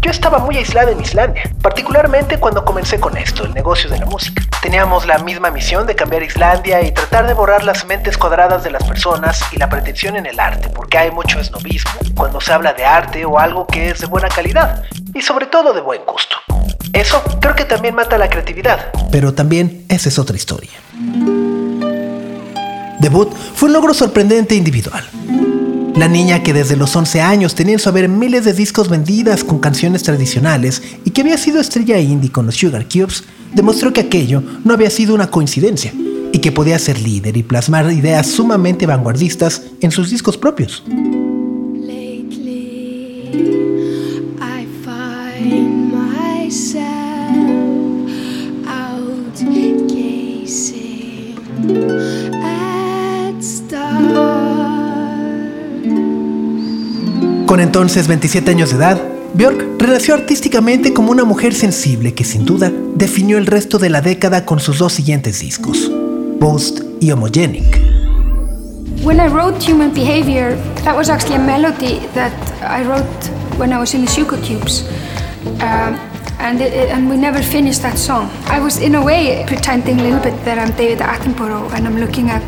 Yo 0.00 0.12
estaba 0.12 0.38
muy 0.38 0.56
aislada 0.56 0.92
en 0.92 1.00
Islandia, 1.00 1.42
particularmente 1.60 2.38
cuando 2.38 2.64
comencé 2.64 3.00
con 3.00 3.16
esto, 3.18 3.44
el 3.44 3.52
negocio 3.52 3.90
de 3.90 3.98
la 3.98 4.06
música. 4.06 4.42
Teníamos 4.62 5.06
la 5.06 5.18
misma 5.18 5.50
misión 5.50 5.86
de 5.86 5.96
cambiar 5.96 6.22
Islandia 6.22 6.80
y 6.82 6.92
tratar 6.92 7.26
de 7.26 7.34
borrar 7.34 7.64
las 7.64 7.84
mentes 7.84 8.16
cuadradas 8.16 8.64
de 8.64 8.70
las 8.70 8.84
personas 8.84 9.42
y 9.52 9.56
la 9.56 9.68
pretensión 9.68 10.16
en 10.16 10.26
el 10.26 10.38
arte, 10.40 10.70
porque 10.70 10.98
hay 10.98 11.10
mucho 11.10 11.40
esnovismo 11.40 11.92
cuando 12.14 12.40
se 12.40 12.52
habla 12.52 12.72
de 12.72 12.84
arte 12.84 13.24
o 13.24 13.38
algo 13.38 13.66
que 13.66 13.90
es 13.90 14.00
de 14.00 14.06
buena 14.06 14.28
calidad 14.28 14.84
y 15.12 15.20
sobre 15.20 15.46
todo 15.46 15.72
de 15.72 15.80
buen 15.80 16.04
gusto. 16.06 16.36
Eso 16.92 17.22
creo 17.40 17.54
que 17.54 17.64
también 17.64 17.94
mata 17.94 18.18
la 18.18 18.28
creatividad. 18.28 18.92
Pero 19.10 19.34
también 19.34 19.84
esa 19.88 20.08
es 20.08 20.18
otra 20.18 20.36
historia. 20.36 20.70
Debut 23.00 23.32
fue 23.54 23.68
un 23.68 23.72
logro 23.72 23.94
sorprendente 23.94 24.54
individual. 24.54 25.04
La 25.94 26.08
niña 26.08 26.42
que 26.42 26.52
desde 26.52 26.76
los 26.76 26.94
11 26.94 27.20
años 27.20 27.54
tenía 27.54 27.74
en 27.74 27.80
su 27.80 27.88
haber 27.88 28.08
miles 28.08 28.44
de 28.44 28.52
discos 28.52 28.88
vendidas 28.88 29.42
con 29.42 29.58
canciones 29.58 30.02
tradicionales 30.02 30.82
y 31.04 31.10
que 31.10 31.22
había 31.22 31.38
sido 31.38 31.60
estrella 31.60 31.98
indie 31.98 32.30
con 32.30 32.46
los 32.46 32.56
Sugar 32.56 32.86
Cubes, 32.86 33.24
demostró 33.52 33.92
que 33.92 34.02
aquello 34.02 34.42
no 34.64 34.74
había 34.74 34.90
sido 34.90 35.14
una 35.14 35.30
coincidencia 35.30 35.92
y 36.32 36.38
que 36.38 36.52
podía 36.52 36.78
ser 36.78 37.00
líder 37.00 37.36
y 37.36 37.42
plasmar 37.42 37.90
ideas 37.90 38.26
sumamente 38.26 38.86
vanguardistas 38.86 39.62
en 39.80 39.90
sus 39.90 40.10
discos 40.10 40.36
propios. 40.36 40.84
Con 57.46 57.60
entonces 57.60 58.06
27 58.08 58.50
años 58.50 58.70
de 58.70 58.76
edad, 58.76 59.00
Björk 59.34 59.78
renació 59.78 60.14
artísticamente 60.14 60.92
como 60.92 61.10
una 61.10 61.24
mujer 61.24 61.54
sensible 61.54 62.14
que 62.14 62.24
sin 62.24 62.44
duda 62.44 62.70
definió 62.94 63.38
el 63.38 63.46
resto 63.46 63.78
de 63.78 63.88
la 63.88 64.00
década 64.00 64.44
con 64.44 64.60
sus 64.60 64.78
dos 64.78 64.92
siguientes 64.92 65.40
discos, 65.40 65.90
Post 66.40 66.80
y 67.00 67.10
Homogenic. 67.10 67.78
When 69.02 69.20
I 69.20 69.28
wrote 69.28 69.64
Human 69.64 69.92
Behavior, 69.94 70.56
that 70.84 70.96
was 70.96 71.08
actually 71.08 71.36
a 71.36 71.44
melody 71.44 72.00
that 72.14 72.32
I 72.62 72.84
wrote 72.84 73.04
when 73.58 73.72
I 73.72 73.78
was 73.78 73.94
in 73.94 74.04
the 74.04 74.10
Shuko 74.10 74.36
Tubes. 74.42 74.84
Um, 75.60 75.98
and, 76.38 76.60
it, 76.60 76.72
it- 76.72 76.88
and 76.90 77.08
we 77.08 77.16
never 77.16 77.42
finished 77.42 77.82
that 77.82 77.98
song. 77.98 78.30
I 78.46 78.60
was, 78.60 78.78
in 78.78 78.94
a 78.94 79.04
way, 79.04 79.44
pretending 79.46 80.00
a 80.00 80.02
little 80.02 80.20
bit 80.20 80.44
that 80.44 80.58
I'm 80.58 80.74
David 80.76 80.98
Attenborough 80.98 81.72
and 81.72 81.86
I'm 81.86 81.98
looking 81.98 82.30
at 82.30 82.44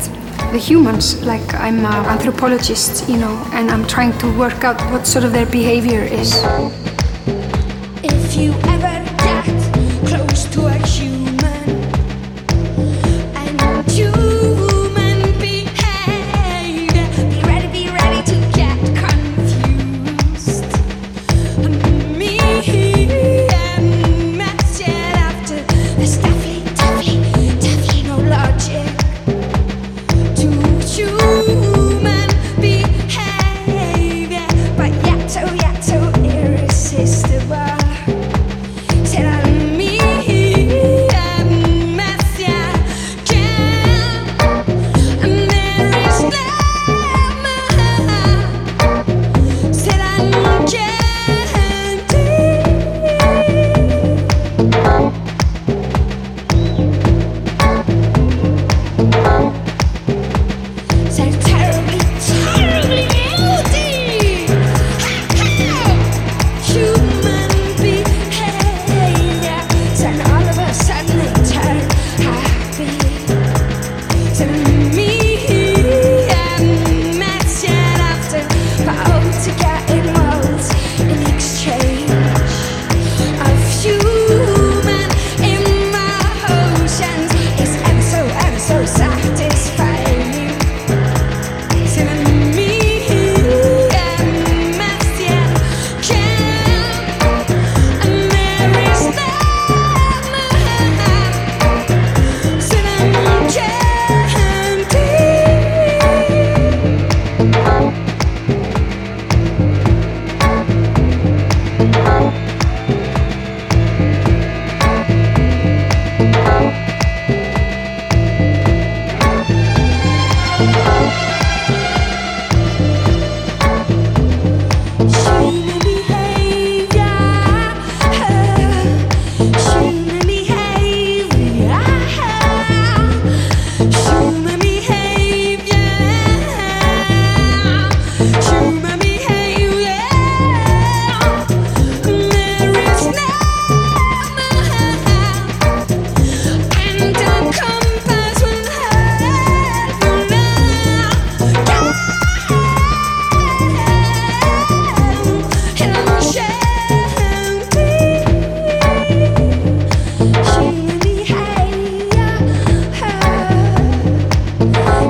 the 0.51 0.57
humans 0.57 1.23
like 1.25 1.53
I'm 1.53 1.79
an 1.79 1.85
anthropologist, 1.85 3.07
you 3.09 3.17
know, 3.17 3.35
and 3.53 3.69
I'm 3.71 3.85
trying 3.87 4.17
to 4.19 4.37
work 4.37 4.63
out 4.63 4.79
what 4.91 5.07
sort 5.07 5.23
of 5.23 5.31
their 5.31 5.45
behavior 5.45 6.01
is. 6.01 6.33
If 8.03 8.35
you 8.35 8.53
ever 8.65 9.00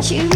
Human 0.01 0.30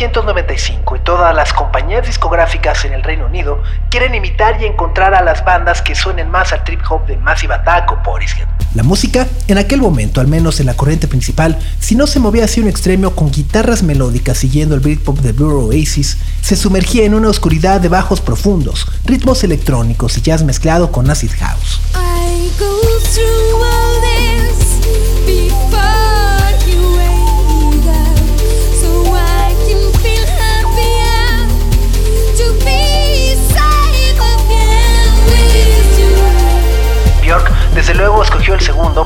1995 0.00 0.96
y 0.96 1.00
todas 1.00 1.34
las 1.34 1.52
compañías 1.52 2.06
discográficas 2.06 2.86
en 2.86 2.94
el 2.94 3.02
Reino 3.02 3.26
Unido 3.26 3.62
quieren 3.90 4.14
imitar 4.14 4.60
y 4.60 4.64
encontrar 4.64 5.14
a 5.14 5.22
las 5.22 5.44
bandas 5.44 5.82
que 5.82 5.94
suenen 5.94 6.30
más 6.30 6.54
al 6.54 6.64
trip 6.64 6.80
hop 6.88 7.06
de 7.06 7.18
Massive 7.18 7.52
Attack 7.52 7.92
o 7.92 8.02
Portishead. 8.02 8.46
La 8.74 8.82
música, 8.82 9.26
en 9.48 9.58
aquel 9.58 9.80
momento, 9.80 10.22
al 10.22 10.26
menos 10.26 10.58
en 10.58 10.66
la 10.66 10.74
corriente 10.74 11.06
principal, 11.06 11.58
si 11.80 11.96
no 11.96 12.06
se 12.06 12.18
movía 12.18 12.44
hacia 12.44 12.62
un 12.62 12.68
extremo 12.68 13.10
con 13.10 13.30
guitarras 13.30 13.82
melódicas 13.82 14.38
siguiendo 14.38 14.74
el 14.74 14.80
Britpop 14.80 15.18
de 15.18 15.32
Blur 15.32 15.64
Oasis, 15.64 16.16
se 16.40 16.56
sumergía 16.56 17.04
en 17.04 17.14
una 17.14 17.28
oscuridad 17.28 17.80
de 17.80 17.88
bajos 17.88 18.22
profundos, 18.22 18.86
ritmos 19.04 19.44
electrónicos 19.44 20.16
y 20.16 20.22
jazz 20.22 20.44
mezclado 20.44 20.92
con 20.92 21.10
acid 21.10 21.32
house. 21.40 21.59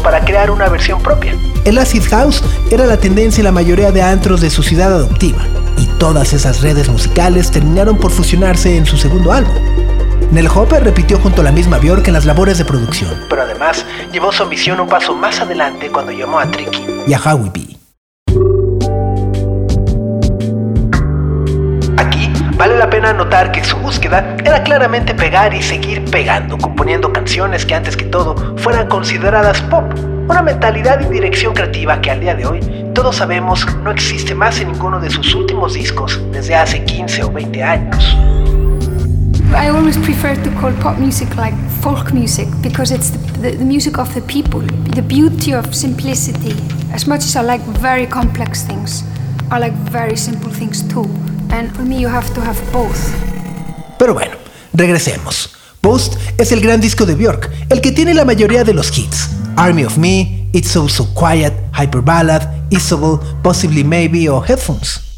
Para 0.03 0.25
crear 0.25 0.51
una 0.51 0.69
versión 0.69 1.01
propia. 1.01 1.37
El 1.65 1.79
acid 1.79 2.03
house 2.11 2.43
era 2.71 2.87
la 2.87 2.97
tendencia 2.97 3.41
en 3.41 3.45
la 3.45 3.53
mayoría 3.53 3.93
de 3.93 4.03
antros 4.03 4.41
de 4.41 4.51
su 4.51 4.63
ciudad 4.63 4.93
adoptiva, 4.93 5.47
y 5.77 5.87
todas 5.99 6.33
esas 6.33 6.63
redes 6.63 6.89
musicales 6.89 7.51
terminaron 7.51 7.97
por 7.99 8.11
fusionarse 8.11 8.77
en 8.77 8.87
su 8.87 8.97
segundo 8.97 9.33
álbum. 9.33 9.55
Nell 10.31 10.49
Hopper 10.49 10.83
repitió 10.83 11.19
junto 11.21 11.43
a 11.43 11.45
la 11.45 11.53
misma 11.53 11.79
Björk 11.79 12.07
en 12.09 12.15
las 12.15 12.25
labores 12.25 12.59
de 12.59 12.65
producción, 12.65 13.13
pero 13.29 13.43
además 13.43 13.85
llevó 14.11 14.33
su 14.33 14.43
ambición 14.43 14.81
un 14.81 14.89
paso 14.89 15.15
más 15.15 15.41
adelante 15.41 15.91
cuando 15.91 16.13
llamó 16.13 16.39
a 16.39 16.51
Tricky 16.51 16.83
y 17.07 17.13
a 17.13 17.21
Howie 17.21 17.51
B. 17.53 17.74
vale 22.57 22.77
la 22.79 22.89
pena 22.89 23.13
notar 23.13 23.51
que 23.51 23.65
su 23.65 23.77
búsqueda 23.77 24.37
era 24.45 24.63
claramente 24.63 25.15
pegar 25.15 25.55
y 25.55 25.63
seguir 25.63 26.05
pegando, 26.11 26.57
componiendo 26.59 27.13
canciones 27.13 27.67
que 27.67 27.75
antes 27.75 27.97
que 27.97 28.05
todo 28.05 28.57
fueran 28.59 28.89
consideradas 28.89 29.61
pop, 29.63 29.85
una 30.29 30.43
mentalidad 30.43 31.01
y 31.01 31.13
dirección 31.13 31.55
creativa 31.55 32.01
que 32.01 32.11
al 32.11 32.21
día 32.21 32.35
de 32.35 32.47
hoy 32.47 32.61
todos 32.95 33.17
sabemos 33.17 33.67
no 33.83 33.91
existe 33.91 34.35
más 34.35 34.61
en 34.61 34.73
ninguno 34.73 35.01
de 35.01 35.11
sus 35.11 35.35
últimos 35.35 35.75
discos 35.75 36.21
desde 36.33 36.55
hace 36.55 36.85
15 36.85 37.25
o 37.25 37.31
20 37.31 37.63
años. 37.63 38.17
I 39.57 39.69
always 39.69 39.97
prefer 39.99 40.37
to 40.43 40.51
call 40.61 40.73
pop 40.81 40.99
music 40.99 41.29
like 41.37 41.55
folk 41.81 42.13
music 42.13 42.49
because 42.63 42.93
it's 42.93 43.11
the, 43.11 43.19
the, 43.41 43.57
the 43.57 43.65
music 43.65 43.99
of 43.99 44.13
the 44.15 44.23
people, 44.23 44.61
the 44.95 45.03
beauty 45.03 45.53
of 45.55 45.75
simplicity. 45.75 46.55
As 46.93 47.07
much 47.07 47.25
as 47.25 47.37
I 47.37 47.43
like 47.43 47.63
very 47.81 48.07
complex 48.07 48.63
things, 48.63 49.05
I 49.51 49.59
like 49.59 49.75
very 49.91 50.17
simple 50.17 50.51
things 50.51 50.83
too. 50.83 51.09
And 51.55 51.71
me, 51.89 52.01
you 52.01 52.09
have 52.09 52.35
to 52.35 52.41
have 52.41 52.61
both. 52.73 52.99
Pero 53.97 54.13
bueno, 54.13 54.33
regresemos. 54.73 55.51
Post 55.81 56.17
es 56.37 56.51
el 56.51 56.61
gran 56.61 56.81
disco 56.81 57.07
de 57.07 57.15
Björk, 57.15 57.49
el 57.69 57.81
que 57.81 57.93
tiene 57.93 58.13
la 58.13 58.25
mayoría 58.25 58.65
de 58.65 58.75
los 58.75 58.91
hits. 58.99 59.29
Army 59.55 59.85
of 59.85 59.97
Me, 59.97 60.49
It's 60.53 60.71
So 60.71 60.89
So 60.89 61.15
Quiet, 61.15 61.53
Hyper 61.73 62.01
Ballad, 62.01 62.43
Isabel, 62.71 63.21
Possibly 63.45 63.85
Maybe 63.85 64.29
o 64.29 64.41
Headphones. 64.45 65.14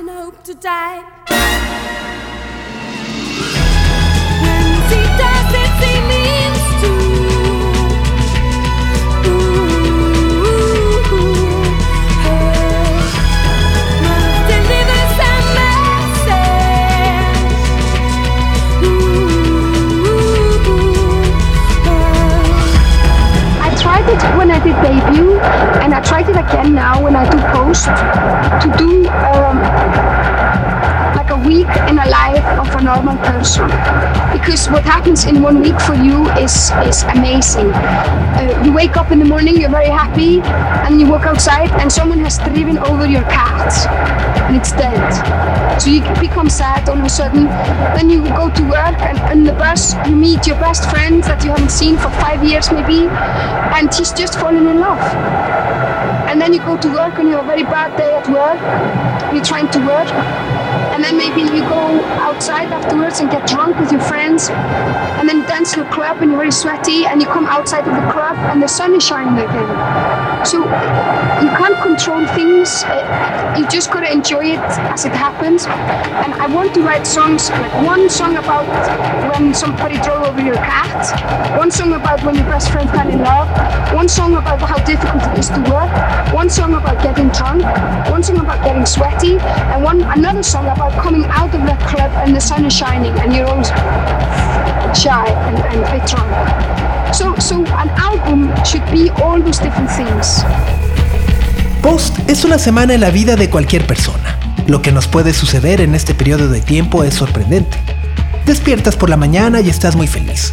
And 0.00 0.08
hope 0.08 0.42
to 0.44 0.54
die. 0.54 1.19
Did 24.72 24.82
debut, 24.82 25.38
and 25.82 25.94
I 25.94 26.00
tried 26.00 26.28
it 26.28 26.36
again 26.36 26.74
now 26.74 27.02
when 27.02 27.16
I 27.16 27.28
do 27.28 27.38
post 27.52 27.86
to 27.86 28.68
do 28.78 29.08
um, 29.08 29.58
week 31.50 31.72
in 31.90 31.98
a 31.98 32.08
life 32.08 32.46
of 32.62 32.68
a 32.78 32.82
normal 32.82 33.16
person. 33.26 33.66
Because 34.36 34.68
what 34.74 34.84
happens 34.84 35.24
in 35.24 35.42
one 35.42 35.60
week 35.66 35.78
for 35.88 35.96
you 36.06 36.18
is 36.44 36.54
is 36.90 37.02
amazing. 37.16 37.70
Uh, 37.74 38.62
you 38.64 38.72
wake 38.72 38.96
up 39.00 39.10
in 39.14 39.18
the 39.18 39.28
morning, 39.34 39.60
you're 39.60 39.76
very 39.80 39.92
happy, 40.02 40.32
and 40.86 41.00
you 41.00 41.06
walk 41.12 41.26
outside, 41.32 41.70
and 41.80 41.90
someone 41.98 42.20
has 42.26 42.38
driven 42.38 42.78
over 42.90 43.06
your 43.14 43.26
cat, 43.38 43.72
and 44.46 44.56
it's 44.60 44.72
dead. 44.82 45.10
So 45.82 45.90
you 45.90 46.00
become 46.20 46.48
sad 46.60 46.88
all 46.88 46.98
of 46.98 47.04
a 47.04 47.14
sudden. 47.20 47.44
Then 47.96 48.10
you 48.10 48.22
go 48.40 48.46
to 48.60 48.62
work, 48.78 48.96
and 49.10 49.18
on 49.32 49.44
the 49.50 49.56
bus 49.64 49.94
you 50.06 50.14
meet 50.26 50.46
your 50.46 50.58
best 50.66 50.88
friend 50.90 51.22
that 51.24 51.44
you 51.44 51.50
haven't 51.50 51.74
seen 51.82 51.96
for 51.96 52.10
five 52.24 52.44
years 52.44 52.70
maybe, 52.70 53.00
and 53.76 53.92
he's 53.94 54.12
just 54.22 54.38
fallen 54.38 54.66
in 54.66 54.80
love. 54.80 55.02
And 56.30 56.40
then 56.40 56.52
you 56.54 56.60
go 56.60 56.76
to 56.86 56.88
work 57.00 57.18
and 57.18 57.28
you 57.28 57.34
have 57.34 57.44
a 57.44 57.48
very 57.48 57.64
bad 57.64 57.96
day 57.98 58.10
at 58.20 58.26
work. 58.38 58.60
You're 59.34 59.48
trying 59.52 59.68
to 59.76 59.80
work. 59.92 60.59
And 60.92 61.02
then 61.04 61.16
maybe 61.16 61.42
you 61.42 61.62
go 61.68 62.02
outside 62.20 62.68
afterwards 62.72 63.20
and 63.20 63.30
get 63.30 63.46
drunk 63.46 63.78
with 63.78 63.90
your 63.92 64.00
friends. 64.00 64.50
And 64.50 65.28
then 65.28 65.42
dance 65.46 65.72
to 65.74 65.86
a 65.86 65.90
club 65.92 66.22
and 66.22 66.30
you're 66.30 66.40
very 66.40 66.52
sweaty. 66.52 67.06
And 67.06 67.20
you 67.20 67.26
come 67.28 67.46
outside 67.46 67.86
of 67.86 67.94
the 67.94 68.12
club 68.12 68.36
and 68.50 68.62
the 68.62 68.68
sun 68.68 68.94
is 68.94 69.04
shining 69.04 69.38
again. 69.38 70.46
So 70.46 70.58
you 70.58 71.50
can't 71.60 71.78
control 71.82 72.26
things. 72.34 72.82
uh, 72.84 73.54
You 73.58 73.66
just 73.68 73.90
gotta 73.90 74.10
enjoy 74.10 74.44
it 74.56 74.70
as 74.94 75.04
it 75.04 75.12
happens. 75.12 75.66
And 75.66 76.32
I 76.34 76.46
want 76.46 76.74
to 76.74 76.80
write 76.82 77.06
songs, 77.06 77.50
like 77.50 77.72
one 77.84 78.08
song 78.08 78.36
about 78.36 78.66
when 79.30 79.52
somebody 79.54 79.96
drove 80.00 80.22
over 80.22 80.40
your 80.40 80.56
cat, 80.56 81.58
one 81.58 81.70
song 81.70 81.92
about 81.92 82.22
when 82.24 82.34
your 82.34 82.44
best 82.44 82.70
friend 82.70 82.88
fell 82.90 83.08
in 83.08 83.20
love, 83.20 83.48
one 83.94 84.08
song 84.08 84.34
about 84.36 84.60
how 84.62 84.78
difficult 84.84 85.22
it 85.32 85.38
is 85.38 85.48
to 85.50 85.60
work, 85.72 85.90
one 86.32 86.48
song 86.48 86.74
about 86.74 87.02
getting 87.02 87.28
drunk, 87.30 87.62
one 88.10 88.22
song 88.22 88.38
about 88.38 88.62
getting 88.64 88.86
sweaty, 88.86 89.38
and 89.38 89.82
one 89.84 90.00
another 90.16 90.42
song 90.42 90.59
about 90.66 90.92
coming 91.02 91.24
out 91.26 91.54
of 91.54 91.62
that 91.66 91.80
club 91.88 92.10
and 92.24 92.34
the 92.34 92.40
sun 92.40 92.64
is 92.64 92.72
shining 92.72 93.12
and 93.20 93.34
you're 93.34 93.46
always 93.46 93.68
shy 94.98 95.26
and, 95.46 95.58
and 95.58 95.84
a 95.84 95.90
bit 95.90 96.06
drunk. 96.06 96.30
So, 97.14 97.34
so 97.38 97.64
an 97.76 97.88
album 97.90 98.52
should 98.64 98.84
be 98.90 99.10
all 99.22 99.40
those 99.40 99.58
different 99.58 99.90
things. 99.90 100.44
Post 101.82 102.18
es 102.28 102.44
una 102.44 102.58
semana 102.58 102.94
en 102.94 103.00
la 103.00 103.10
vida 103.10 103.36
de 103.36 103.48
cualquier 103.48 103.86
persona. 103.86 104.38
Lo 104.66 104.82
que 104.82 104.92
nos 104.92 105.08
puede 105.08 105.32
suceder 105.32 105.80
en 105.80 105.94
este 105.94 106.14
periodo 106.14 106.48
de 106.48 106.60
tiempo 106.60 107.04
es 107.04 107.14
sorprendente. 107.14 107.78
Despiertas 108.44 108.96
por 108.96 109.10
la 109.10 109.16
mañana 109.16 109.60
y 109.60 109.70
estás 109.70 109.96
muy 109.96 110.06
feliz. 110.06 110.52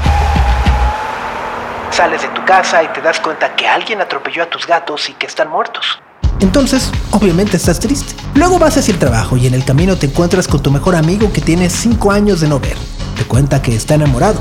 Sales 1.91 2.21
de 2.21 2.27
tu 2.29 2.43
casa 2.45 2.83
y 2.83 2.87
te 2.89 3.01
das 3.01 3.19
cuenta 3.19 3.55
que 3.55 3.67
alguien 3.67 4.01
atropelló 4.01 4.43
a 4.43 4.45
tus 4.47 4.65
gatos 4.65 5.09
y 5.09 5.13
que 5.13 5.27
están 5.27 5.49
muertos. 5.49 5.99
Entonces, 6.39 6.91
obviamente 7.11 7.57
estás 7.57 7.79
triste. 7.79 8.13
Luego 8.35 8.59
vas 8.59 8.77
hacia 8.77 8.93
el 8.93 8.99
trabajo 8.99 9.37
y 9.37 9.47
en 9.47 9.53
el 9.53 9.65
camino 9.65 9.95
te 9.95 10.05
encuentras 10.05 10.47
con 10.47 10.61
tu 10.61 10.71
mejor 10.71 10.95
amigo 10.95 11.31
que 11.31 11.41
tienes 11.41 11.73
5 11.73 12.11
años 12.11 12.41
de 12.41 12.47
no 12.47 12.59
ver. 12.59 12.77
Te 13.15 13.23
cuenta 13.23 13.61
que 13.61 13.75
está 13.75 13.95
enamorado. 13.95 14.39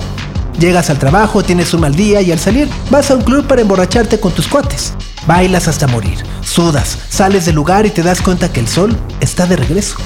Llegas 0.59 0.91
al 0.91 0.99
trabajo, 0.99 1.43
tienes 1.43 1.73
un 1.75 1.83
mal 1.83 1.95
día 1.95 2.21
y 2.23 2.33
al 2.33 2.39
salir 2.39 2.69
vas 2.91 3.11
a 3.11 3.17
un 3.17 3.23
club 3.23 3.47
para 3.47 3.63
emborracharte 3.63 4.21
con 4.21 4.33
tus 4.33 4.47
cuates. 4.47 4.93
Bailas 5.27 5.69
hasta 5.69 5.87
morir, 5.87 6.19
sudas, 6.43 6.99
sales 7.09 7.47
del 7.47 7.57
lugar 7.57 7.85
y 7.85 7.91
te 7.91 8.03
das 8.03 8.23
cuenta 8.23 8.53
que 8.53 8.61
el 8.61 8.69
sol 8.69 8.97
está 9.21 9.47
de 9.47 9.57
regreso. 9.57 9.97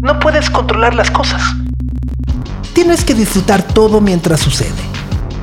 No 0.00 0.18
puedes 0.20 0.50
controlar 0.50 0.94
las 0.94 1.10
cosas. 1.10 1.42
Tienes 2.74 3.04
que 3.04 3.14
disfrutar 3.14 3.62
todo 3.62 4.00
mientras 4.00 4.40
sucede. 4.40 4.70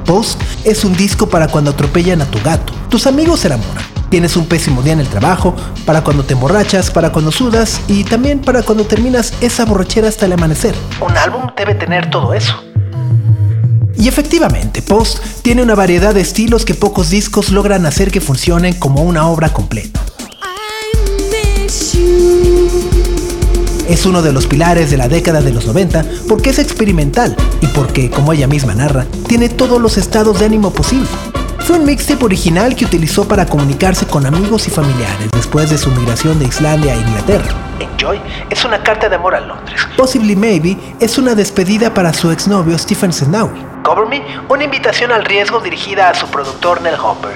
Post 0.06 0.40
es 0.64 0.86
un 0.86 0.96
disco 0.96 1.28
para 1.28 1.48
cuando 1.48 1.72
atropellan 1.72 2.22
a 2.22 2.26
tu 2.26 2.40
gato. 2.42 2.74
Tus 2.90 3.08
amigos 3.08 3.42
se 3.42 3.48
enamoran. 3.48 3.93
Tienes 4.14 4.38
un 4.38 4.46
pésimo 4.46 4.84
día 4.84 4.94
en 4.94 5.00
el 5.00 5.08
trabajo, 5.08 5.56
para 5.88 6.04
cuando 6.04 6.24
te 6.24 6.34
emborrachas, 6.34 6.92
para 6.92 7.12
cuando 7.12 7.32
sudas 7.32 7.82
y 7.88 8.04
también 8.04 8.42
para 8.42 8.62
cuando 8.62 8.86
terminas 8.86 9.34
esa 9.42 9.66
borrachera 9.66 10.08
hasta 10.08 10.28
el 10.28 10.34
amanecer. 10.34 10.76
Un 11.02 11.18
álbum 11.18 11.50
debe 11.58 11.74
tener 11.74 12.12
todo 12.12 12.36
eso. 12.36 12.64
Y 13.98 14.08
efectivamente, 14.08 14.84
Post 14.84 15.18
tiene 15.42 15.64
una 15.64 15.74
variedad 15.74 16.14
de 16.14 16.22
estilos 16.22 16.64
que 16.64 16.76
pocos 16.76 17.10
discos 17.10 17.50
logran 17.50 17.88
hacer 17.88 18.12
que 18.12 18.22
funcionen 18.22 18.76
como 18.76 19.02
una 19.02 19.28
obra 19.28 19.50
completa. 19.52 20.00
Es 23.90 24.06
uno 24.06 24.22
de 24.22 24.32
los 24.32 24.46
pilares 24.46 24.92
de 24.92 24.98
la 24.98 25.08
década 25.08 25.42
de 25.42 25.54
los 25.54 25.66
90 25.66 26.06
porque 26.30 26.52
es 26.52 26.60
experimental 26.60 27.36
y 27.62 27.66
porque, 27.66 28.12
como 28.12 28.32
ella 28.32 28.46
misma 28.46 28.76
narra, 28.76 29.08
tiene 29.28 29.50
todos 29.50 29.82
los 29.82 29.98
estados 29.98 30.38
de 30.38 30.46
ánimo 30.46 30.70
posible. 30.70 31.10
Fue 31.66 31.78
un 31.78 31.86
mixtape 31.86 32.26
original 32.26 32.76
que 32.76 32.84
utilizó 32.84 33.26
para 33.26 33.46
comunicarse 33.46 34.06
con 34.06 34.26
amigos 34.26 34.68
y 34.68 34.70
familiares 34.70 35.30
después 35.32 35.70
de 35.70 35.78
su 35.78 35.90
migración 35.92 36.38
de 36.38 36.46
Islandia 36.46 36.94
a 36.94 36.98
Inglaterra. 36.98 37.56
Enjoy 37.80 38.20
es 38.50 38.66
una 38.66 38.84
carta 38.84 39.08
de 39.08 39.16
amor 39.16 39.34
a 39.34 39.40
Londres. 39.40 39.80
Possibly 39.96 40.36
Maybe 40.36 40.78
es 41.00 41.18
una 41.18 41.36
despedida 41.36 41.94
para 41.94 42.12
su 42.12 42.32
exnovio 42.32 42.78
Stephen 42.78 43.14
Senawi. 43.14 43.66
Cover 43.84 44.08
Me, 44.08 44.22
una 44.50 44.66
invitación 44.66 45.12
al 45.14 45.24
riesgo 45.24 45.62
dirigida 45.62 46.10
a 46.10 46.14
su 46.14 46.28
productor 46.28 46.82
Nell 46.82 46.96
Hopper. 47.02 47.32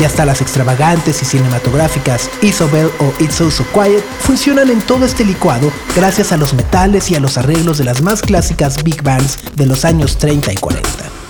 y 0.00 0.04
hasta 0.04 0.26
las 0.26 0.40
extravagantes 0.42 1.22
y 1.22 1.24
cinematográficas 1.24 2.28
Isobel 2.42 2.90
o 2.98 3.12
It's 3.22 3.36
So 3.36 3.50
So 3.50 3.64
Quiet 3.72 4.04
funcionan 4.20 4.70
en 4.70 4.82
todo 4.82 5.06
este 5.06 5.24
licuado 5.24 5.70
gracias 5.94 6.32
a 6.32 6.36
los 6.36 6.52
metales 6.52 7.10
y 7.10 7.14
a 7.14 7.20
los 7.20 7.38
arreglos 7.38 7.78
de 7.78 7.84
las 7.84 8.02
más 8.02 8.22
clásicas 8.22 8.82
big 8.82 9.02
bands 9.02 9.38
de 9.54 9.66
los 9.66 9.84
años 9.84 10.18
30 10.18 10.52
y 10.52 10.56
40. 10.56 11.25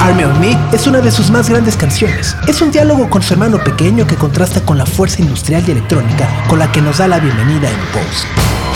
Army 0.00 0.24
of 0.24 0.38
Me 0.38 0.58
es 0.72 0.86
una 0.86 1.00
de 1.00 1.10
sus 1.10 1.30
más 1.30 1.48
grandes 1.48 1.76
canciones. 1.76 2.36
Es 2.46 2.60
un 2.60 2.70
diálogo 2.70 3.08
con 3.08 3.22
su 3.22 3.32
hermano 3.32 3.58
pequeño 3.58 4.06
que 4.06 4.16
contrasta 4.16 4.60
con 4.60 4.76
la 4.76 4.84
fuerza 4.84 5.22
industrial 5.22 5.64
y 5.66 5.70
electrónica 5.70 6.28
con 6.48 6.58
la 6.58 6.70
que 6.72 6.82
nos 6.82 6.98
da 6.98 7.08
la 7.08 7.18
bienvenida 7.18 7.70
en 7.70 7.78
Post. 7.92 8.69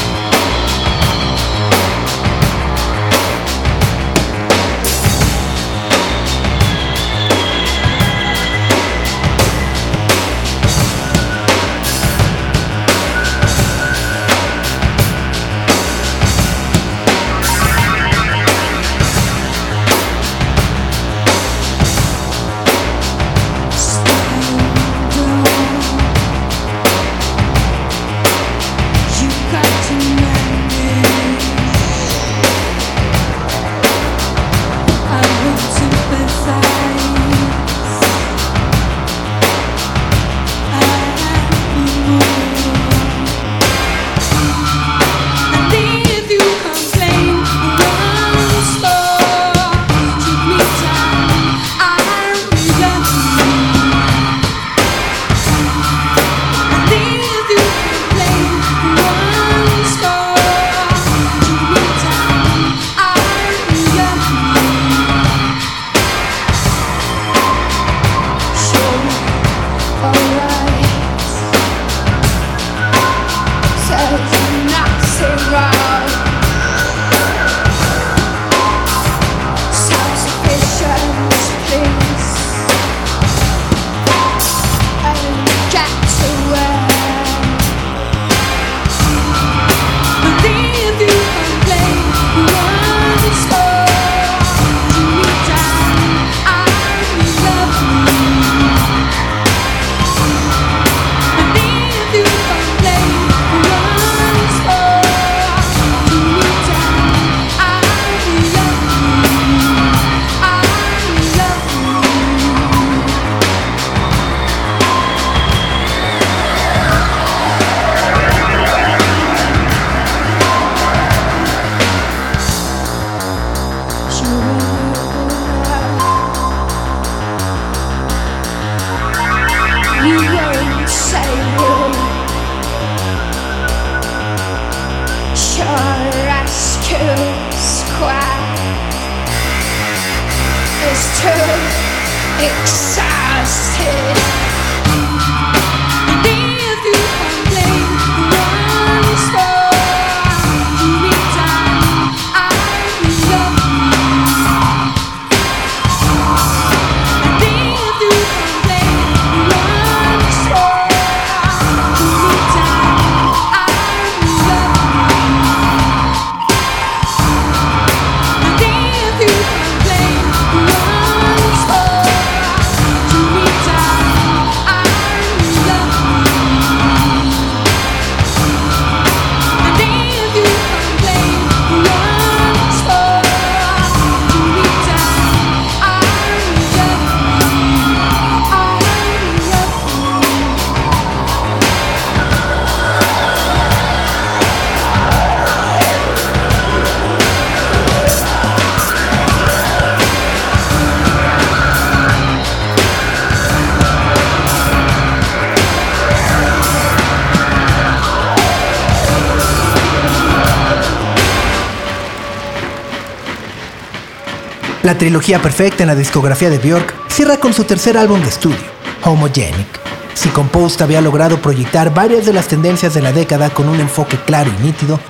La 214.95 214.99
trilogía 214.99 215.43
perfecta 215.43 215.83
en 215.83 215.89
la 215.89 215.97
discografía 215.97 216.51
de 216.51 216.59
Björk 216.59 216.95
cierra 217.09 217.37
con 217.37 217.53
su 217.53 217.65
tercer 217.65 217.99
álbum 217.99 218.21
de 218.21 218.29
estudio, 218.29 218.63
Homogenic. 219.03 219.81
Si 220.15 220.29
Compost 220.29 220.81
había 220.83 221.01
logrado 221.01 221.43
proyectar 221.43 221.93
varias 221.93 222.27
de 222.27 222.33
las 222.33 222.47
tendencias 222.47 222.95
de 222.95 223.03
la 223.03 223.11
década 223.11 223.51
con 223.51 223.69
un 223.69 223.81
enfoque 223.81 224.17
claro 224.25 224.53
y 224.57 224.63
nítido, 224.63 225.01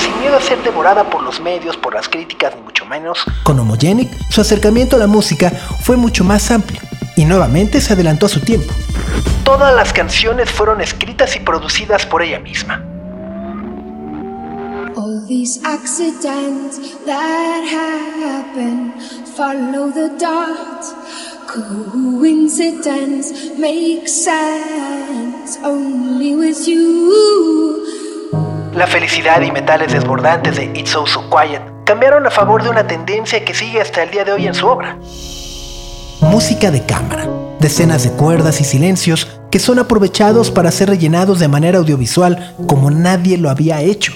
sin 0.00 0.16
miedo 0.20 0.36
a 0.36 0.40
ser 0.40 0.62
devorada 0.62 1.10
por 1.10 1.24
los 1.24 1.40
medios, 1.40 1.76
por 1.76 1.92
las 1.92 2.08
críticas, 2.08 2.54
ni 2.54 2.62
mucho 2.62 2.86
menos, 2.86 3.18
con 3.42 3.58
Homogenic, 3.58 4.12
su 4.30 4.40
acercamiento 4.40 4.94
a 4.94 5.00
la 5.00 5.08
música 5.08 5.50
fue 5.80 5.96
mucho 5.96 6.22
más 6.22 6.48
amplio 6.52 6.80
y 7.16 7.24
nuevamente 7.24 7.80
se 7.80 7.94
adelantó 7.94 8.26
a 8.26 8.28
su 8.28 8.38
tiempo. 8.38 8.72
Todas 9.42 9.74
las 9.74 9.92
canciones 9.92 10.52
fueron 10.52 10.80
escritas 10.80 11.34
y 11.34 11.40
producidas 11.40 12.06
por 12.06 12.22
ella 12.22 12.38
misma. 12.38 12.80
All 14.94 15.26
these 15.26 15.58
accidents 15.64 16.78
that 17.06 17.64
happen 17.64 18.92
follow 19.36 19.90
the 19.90 20.10
dot. 20.18 20.84
Coincidence 21.46 23.32
makes 23.58 24.12
sense 24.12 25.58
only 25.64 26.34
with 26.36 26.66
you. 26.66 27.12
La 28.74 28.86
felicidad 28.86 29.42
y 29.42 29.50
metales 29.50 29.92
desbordantes 29.92 30.56
de 30.56 30.64
It's 30.74 30.90
So 30.90 31.06
So 31.06 31.28
Quiet 31.30 31.62
cambiaron 31.84 32.26
a 32.26 32.30
favor 32.30 32.62
de 32.62 32.70
una 32.70 32.86
tendencia 32.86 33.44
que 33.44 33.54
sigue 33.54 33.80
hasta 33.80 34.02
el 34.02 34.10
día 34.10 34.24
de 34.24 34.32
hoy 34.32 34.46
en 34.46 34.54
su 34.54 34.66
obra. 34.66 34.96
Música 36.20 36.70
de 36.70 36.84
cámara, 36.84 37.28
decenas 37.58 38.04
de 38.04 38.12
cuerdas 38.12 38.60
y 38.60 38.64
silencios 38.64 39.28
que 39.50 39.58
son 39.58 39.78
aprovechados 39.78 40.50
para 40.50 40.70
ser 40.70 40.88
rellenados 40.88 41.38
de 41.38 41.48
manera 41.48 41.78
audiovisual 41.78 42.54
como 42.66 42.90
nadie 42.90 43.36
lo 43.36 43.50
había 43.50 43.82
hecho. 43.82 44.12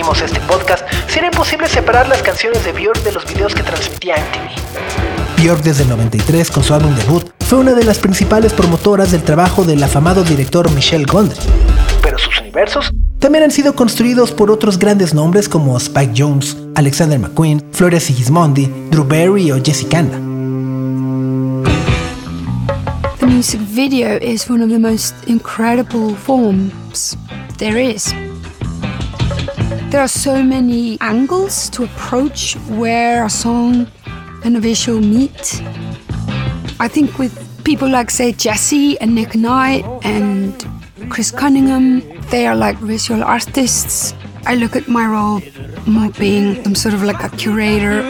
Hicimos 0.00 0.22
este 0.22 0.40
podcast, 0.40 0.82
sería 1.08 1.28
imposible 1.28 1.68
separar 1.68 2.08
las 2.08 2.22
canciones 2.22 2.64
de 2.64 2.72
Björk 2.72 3.02
de 3.02 3.12
los 3.12 3.26
videos 3.26 3.54
que 3.54 3.62
transmitía 3.62 4.14
MTV. 4.16 5.42
Björk 5.42 5.62
desde 5.62 5.82
el 5.82 5.90
93 5.90 6.50
con 6.50 6.64
su 6.64 6.72
álbum 6.72 6.94
debut 6.94 7.28
fue 7.40 7.58
una 7.58 7.74
de 7.74 7.84
las 7.84 7.98
principales 7.98 8.54
promotoras 8.54 9.12
del 9.12 9.22
trabajo 9.22 9.62
del 9.62 9.82
afamado 9.82 10.24
director 10.24 10.70
Michel 10.70 11.04
Gondry. 11.04 11.38
Pero 12.02 12.16
sus 12.18 12.40
universos 12.40 12.90
también 13.18 13.44
han 13.44 13.50
sido 13.50 13.74
construidos 13.74 14.32
por 14.32 14.50
otros 14.50 14.78
grandes 14.78 15.12
nombres 15.12 15.50
como 15.50 15.76
Spike 15.76 16.14
Jones, 16.16 16.56
Alexander 16.76 17.18
McQueen, 17.18 17.62
Flores 17.70 18.04
Sigismondi, 18.04 18.72
Drew 18.90 19.04
Barry 19.04 19.52
o 19.52 19.62
Jesse 19.62 19.86
Kanda. 19.86 20.16
The 23.18 23.26
music 23.26 23.60
video 23.60 24.16
is 24.16 24.48
one 24.48 24.64
of 24.64 24.70
the 24.70 24.78
most 24.78 25.14
incredible 25.26 26.14
forms 26.14 27.18
there 27.58 27.78
is. 27.78 28.14
There 29.90 30.00
are 30.00 30.06
so 30.06 30.40
many 30.40 30.98
angles 31.00 31.68
to 31.70 31.82
approach 31.82 32.54
where 32.78 33.24
a 33.24 33.28
song 33.28 33.88
and 34.44 34.56
a 34.56 34.60
visual 34.60 35.00
meet. 35.00 35.60
I 36.78 36.86
think 36.86 37.18
with 37.18 37.34
people 37.64 37.88
like, 37.88 38.08
say, 38.08 38.30
Jesse 38.30 38.96
and 39.00 39.16
Nick 39.16 39.34
Knight 39.34 39.84
and 40.04 40.54
Chris 41.08 41.32
Cunningham, 41.32 42.02
they 42.30 42.46
are 42.46 42.54
like 42.54 42.78
visual 42.78 43.24
artists. 43.24 44.14
I 44.46 44.54
look 44.54 44.76
at 44.76 44.86
my 44.86 45.04
role 45.06 45.40
more 45.88 46.10
being 46.20 46.62
some 46.62 46.76
sort 46.76 46.94
of 46.94 47.02
like 47.02 47.24
a 47.24 47.28
curator. 47.36 48.06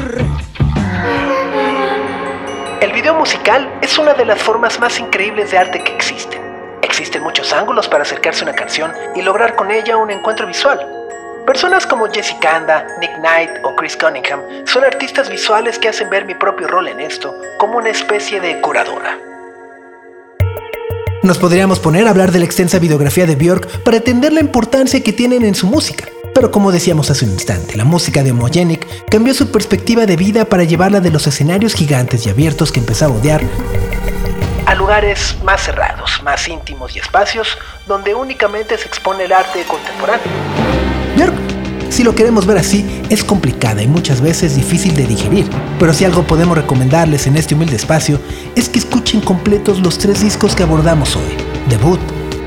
El 2.83 2.93
video 2.93 3.15
musical 3.15 3.67
es 3.81 3.97
una 3.97 4.13
de 4.13 4.27
las 4.27 4.43
formas 4.43 4.79
más 4.81 5.01
increíbles 5.01 5.51
de 5.51 5.57
arte 5.57 5.83
que 5.83 5.95
existen. 5.95 6.43
Existen 6.83 7.23
muchos 7.23 7.51
ángulos 7.55 7.89
para 7.89 8.03
acercarse 8.03 8.45
a 8.45 8.49
una 8.49 8.55
canción 8.55 8.93
y 9.17 9.23
lograr 9.23 9.57
con 9.57 9.71
ella 9.71 9.97
un 9.97 10.11
encuentro 10.11 10.47
visual. 10.47 11.00
Personas 11.51 11.85
como 11.85 12.07
Jesse 12.07 12.37
Kanda, 12.41 12.87
Nick 13.01 13.11
Knight 13.17 13.51
o 13.65 13.75
Chris 13.75 13.97
Cunningham 13.97 14.41
son 14.67 14.85
artistas 14.85 15.29
visuales 15.29 15.81
que 15.81 15.89
hacen 15.89 16.09
ver 16.09 16.25
mi 16.25 16.37
propio 16.37 16.69
rol 16.69 16.87
en 16.87 17.01
esto 17.01 17.35
como 17.59 17.79
una 17.79 17.91
especie 17.91 18.41
de 18.41 18.61
curadora. 18.61 19.19
Nos 21.25 21.39
podríamos 21.39 21.81
poner 21.81 22.07
a 22.07 22.11
hablar 22.11 22.31
de 22.31 22.39
la 22.39 22.45
extensa 22.45 22.79
videografía 22.79 23.27
de 23.27 23.35
Björk 23.35 23.83
para 23.83 23.97
entender 23.97 24.33
la 24.33 24.39
importancia 24.39 25.03
que 25.03 25.13
tienen 25.13 25.45
en 25.45 25.57
su 25.57 25.67
música. 25.67 26.05
Pero 26.37 26.53
como 26.53 26.71
decíamos 26.71 27.11
hace 27.11 27.25
un 27.25 27.33
instante, 27.33 27.77
la 27.77 27.85
música 27.85 28.23
de 28.23 28.31
Homogenic 28.31 28.87
cambió 29.11 29.35
su 29.35 29.51
perspectiva 29.51 30.07
de 30.07 30.15
vida 30.15 30.45
para 30.45 30.63
llevarla 30.63 31.01
de 31.01 31.11
los 31.11 31.27
escenarios 31.27 31.75
gigantes 31.75 32.25
y 32.27 32.31
abiertos 32.31 32.71
que 32.71 32.79
empezaba 32.79 33.13
a 33.13 33.19
odiar 33.19 33.43
a 34.67 34.75
lugares 34.77 35.37
más 35.43 35.65
cerrados, 35.65 36.23
más 36.23 36.47
íntimos 36.47 36.95
y 36.95 37.01
espacios 37.01 37.59
donde 37.89 38.15
únicamente 38.15 38.79
se 38.79 38.87
expone 38.87 39.25
el 39.25 39.33
arte 39.33 39.65
contemporáneo. 39.65 40.80
Si 41.91 42.05
lo 42.05 42.15
queremos 42.15 42.47
ver 42.47 42.57
así, 42.57 43.03
es 43.11 43.23
complicada 43.23 43.83
y 43.83 43.87
muchas 43.87 44.23
veces 44.23 44.57
difícil 44.57 44.95
de 44.95 45.07
digerir, 45.07 45.45
pero 45.79 45.93
si 45.93 46.07
algo 46.07 46.23
podemos 46.23 46.57
recomendarles 46.57 47.27
en 47.27 47.37
este 47.37 47.55
humilde 47.55 47.77
espacio 47.77 48.19
es 48.57 48.71
que 48.71 48.79
escuchen 48.79 49.21
completos 49.21 49.81
los 49.81 49.99
tres 49.99 50.23
discos 50.23 50.55
que 50.55 50.63
abordamos 50.63 51.17
hoy, 51.17 51.37
Debut, 51.69 52.01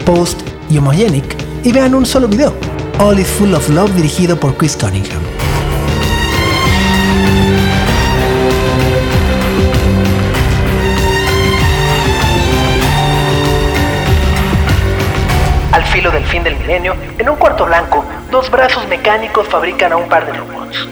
Post 0.06 0.42
y 0.72 0.80
Homogenic, 0.80 1.36
y 1.64 1.72
vean 1.72 1.94
un 1.94 2.06
solo 2.06 2.28
video, 2.28 2.56
All 3.00 3.20
is 3.20 3.28
Full 3.28 3.54
of 3.54 3.70
Love 3.70 3.94
dirigido 3.94 4.40
por 4.40 4.58
Chris 4.58 4.76
Cunningham. 4.76 5.22
Al 15.72 15.84
filo 15.86 16.10
del 16.12 16.24
fin 16.26 16.44
del 16.44 16.58
milenio, 16.58 16.96
en 17.20 17.30
un 17.30 17.36
cuarto 17.36 17.66
blanco, 17.66 18.04
dos 18.34 18.50
brazos 18.50 18.88
mecánicos 18.88 19.48
fabrican 19.48 19.92
a 19.92 19.96
un 19.96 20.10
par 20.10 20.26
de 20.26 20.34
robots. 20.34 20.88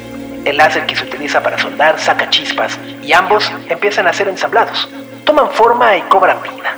El 0.45 0.57
láser 0.57 0.85
que 0.85 0.95
se 0.95 1.05
utiliza 1.05 1.41
para 1.41 1.57
soldar 1.57 1.99
saca 1.99 2.29
chispas 2.29 2.77
y 3.01 3.13
ambos 3.13 3.51
empiezan 3.67 4.05
a 4.05 4.13
ser 4.13 4.27
ensamblados. 4.27 4.87
Toman 5.25 5.49
forma 5.49 5.97
y 5.97 6.01
cobran 6.03 6.39
vida. 6.43 6.75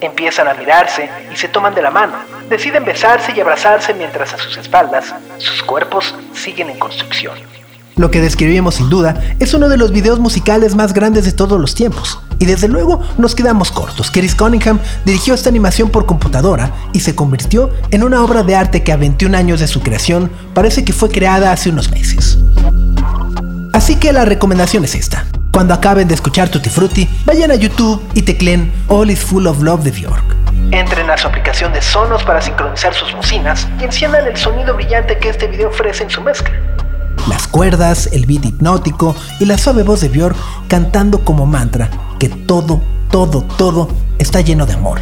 Empiezan 0.00 0.48
a 0.48 0.54
mirarse 0.54 1.10
y 1.30 1.36
se 1.36 1.48
toman 1.48 1.74
de 1.74 1.82
la 1.82 1.90
mano. 1.90 2.14
Deciden 2.48 2.86
besarse 2.86 3.34
y 3.36 3.40
abrazarse 3.42 3.92
mientras 3.92 4.32
a 4.32 4.38
sus 4.38 4.56
espaldas 4.56 5.14
sus 5.36 5.62
cuerpos 5.62 6.14
siguen 6.32 6.70
en 6.70 6.78
construcción. 6.78 7.36
Lo 7.96 8.10
que 8.10 8.20
describimos 8.20 8.74
sin 8.74 8.90
duda 8.90 9.22
es 9.38 9.54
uno 9.54 9.70
de 9.70 9.78
los 9.78 9.90
videos 9.90 10.18
musicales 10.18 10.74
más 10.74 10.92
grandes 10.92 11.24
de 11.24 11.32
todos 11.32 11.58
los 11.58 11.74
tiempos. 11.74 12.20
Y 12.38 12.44
desde 12.44 12.68
luego 12.68 13.00
nos 13.16 13.34
quedamos 13.34 13.72
cortos. 13.72 14.10
Chris 14.10 14.34
Cunningham 14.34 14.78
dirigió 15.06 15.32
esta 15.32 15.48
animación 15.48 15.88
por 15.88 16.04
computadora 16.04 16.72
y 16.92 17.00
se 17.00 17.14
convirtió 17.14 17.70
en 17.90 18.04
una 18.04 18.22
obra 18.22 18.42
de 18.42 18.54
arte 18.54 18.82
que 18.82 18.92
a 18.92 18.98
21 18.98 19.34
años 19.34 19.60
de 19.60 19.66
su 19.66 19.80
creación 19.80 20.30
parece 20.52 20.84
que 20.84 20.92
fue 20.92 21.08
creada 21.08 21.52
hace 21.52 21.70
unos 21.70 21.90
meses. 21.90 22.38
Así 23.72 23.96
que 23.96 24.12
la 24.12 24.26
recomendación 24.26 24.84
es 24.84 24.94
esta. 24.94 25.24
Cuando 25.50 25.72
acaben 25.72 26.06
de 26.06 26.14
escuchar 26.14 26.50
Tutti 26.50 26.68
Frutti, 26.68 27.08
vayan 27.24 27.50
a 27.50 27.54
YouTube 27.54 28.02
y 28.12 28.20
tecleen 28.20 28.70
All 28.88 29.10
is 29.10 29.20
Full 29.20 29.46
of 29.46 29.62
Love 29.62 29.84
de 29.84 29.90
Bjork. 29.92 30.36
Entren 30.70 31.08
a 31.08 31.16
su 31.16 31.28
aplicación 31.28 31.72
de 31.72 31.80
Sonos 31.80 32.22
para 32.24 32.42
sincronizar 32.42 32.92
sus 32.92 33.10
bocinas 33.14 33.66
y 33.80 33.84
enciendan 33.84 34.26
el 34.26 34.36
sonido 34.36 34.74
brillante 34.74 35.16
que 35.16 35.30
este 35.30 35.46
video 35.46 35.70
ofrece 35.70 36.04
en 36.04 36.10
su 36.10 36.20
mezcla. 36.20 36.52
Las 37.28 37.48
cuerdas, 37.48 38.08
el 38.12 38.26
beat 38.26 38.44
hipnótico 38.44 39.16
y 39.40 39.46
la 39.46 39.58
suave 39.58 39.82
voz 39.82 40.00
de 40.00 40.08
Björk 40.08 40.36
cantando 40.68 41.24
como 41.24 41.46
mantra 41.46 41.90
que 42.18 42.28
todo, 42.28 42.80
todo, 43.10 43.42
todo 43.42 43.88
está 44.18 44.40
lleno 44.40 44.66
de 44.66 44.74
amor. 44.74 45.00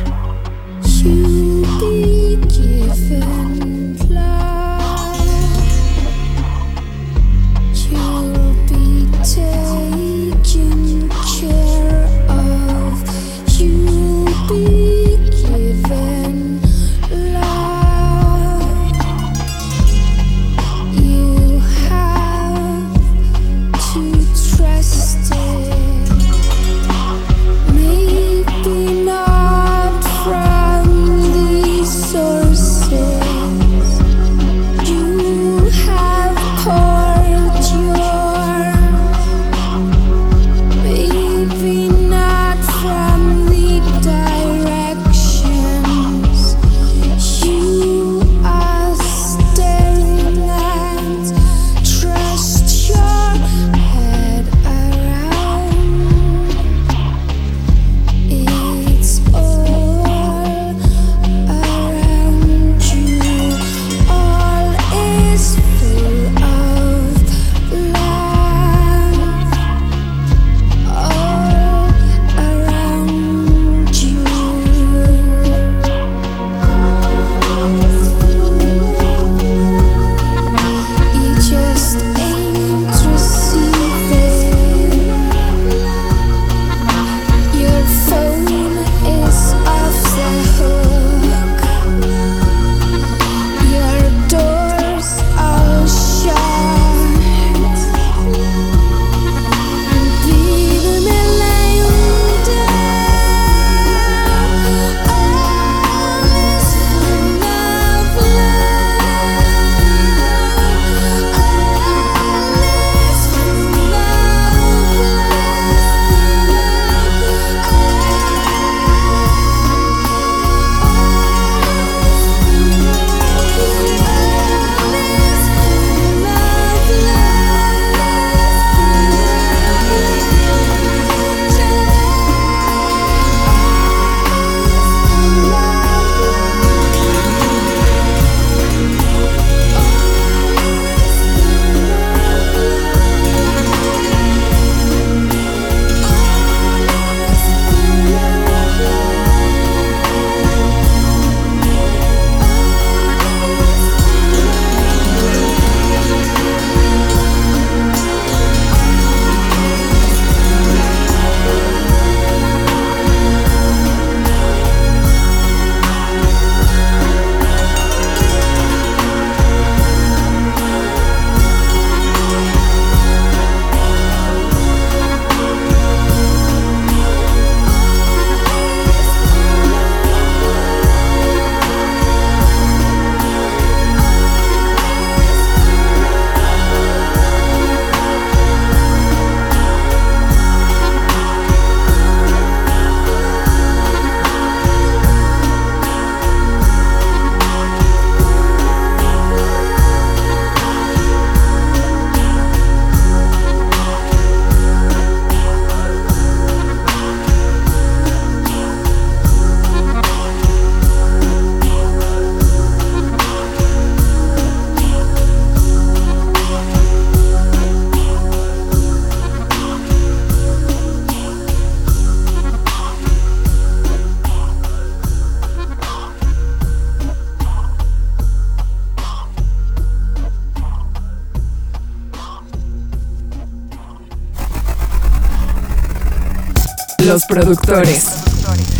Los 237.14 237.26
productores. 237.26 238.24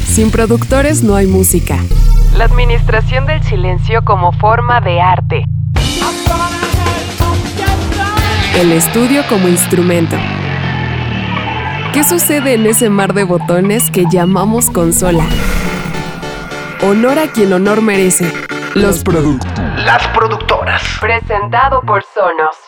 Sin 0.09 0.33
productores 0.33 1.05
no 1.05 1.15
hay 1.15 1.29
música. 1.29 1.79
La 2.37 2.47
administración 2.47 3.27
del 3.27 3.41
silencio 3.45 4.05
como 4.05 4.33
forma 4.33 4.81
de 4.81 5.01
arte. 5.01 5.45
El 8.57 8.73
estudio 8.73 9.23
como 9.29 9.47
instrumento. 9.47 10.17
¿Qué 11.93 12.03
sucede 12.03 12.55
en 12.55 12.67
ese 12.67 12.91
mar 12.91 13.15
de 13.15 13.23
botones 13.23 13.89
que 13.93 14.05
llamamos 14.11 14.69
consola? 14.69 15.25
Honor 16.83 17.21
a 17.21 17.29
quien 17.29 17.53
honor 17.53 17.83
merece. 17.83 18.33
Los 18.75 19.05
productores. 19.05 19.85
Las 19.85 20.05
productoras. 20.09 20.83
Presentado 21.01 21.83
por 21.83 22.03
Sonos. 22.03 22.64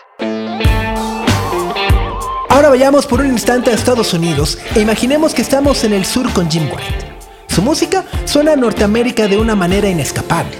Ahora 2.57 2.71
vayamos 2.71 3.05
por 3.05 3.21
un 3.21 3.27
instante 3.27 3.71
a 3.71 3.75
Estados 3.75 4.15
Unidos 4.15 4.57
e 4.75 4.81
imaginemos 4.81 5.35
que 5.35 5.43
estamos 5.43 5.85
en 5.85 5.93
el 5.93 6.07
sur 6.07 6.33
con 6.33 6.51
Jim 6.51 6.63
White. 6.63 7.19
Su 7.49 7.61
música 7.61 8.07
suena 8.25 8.55
a 8.55 8.57
Norteamérica 8.57 9.29
de 9.29 9.37
una 9.37 9.55
manera 9.55 9.91
inescapable. 9.91 10.57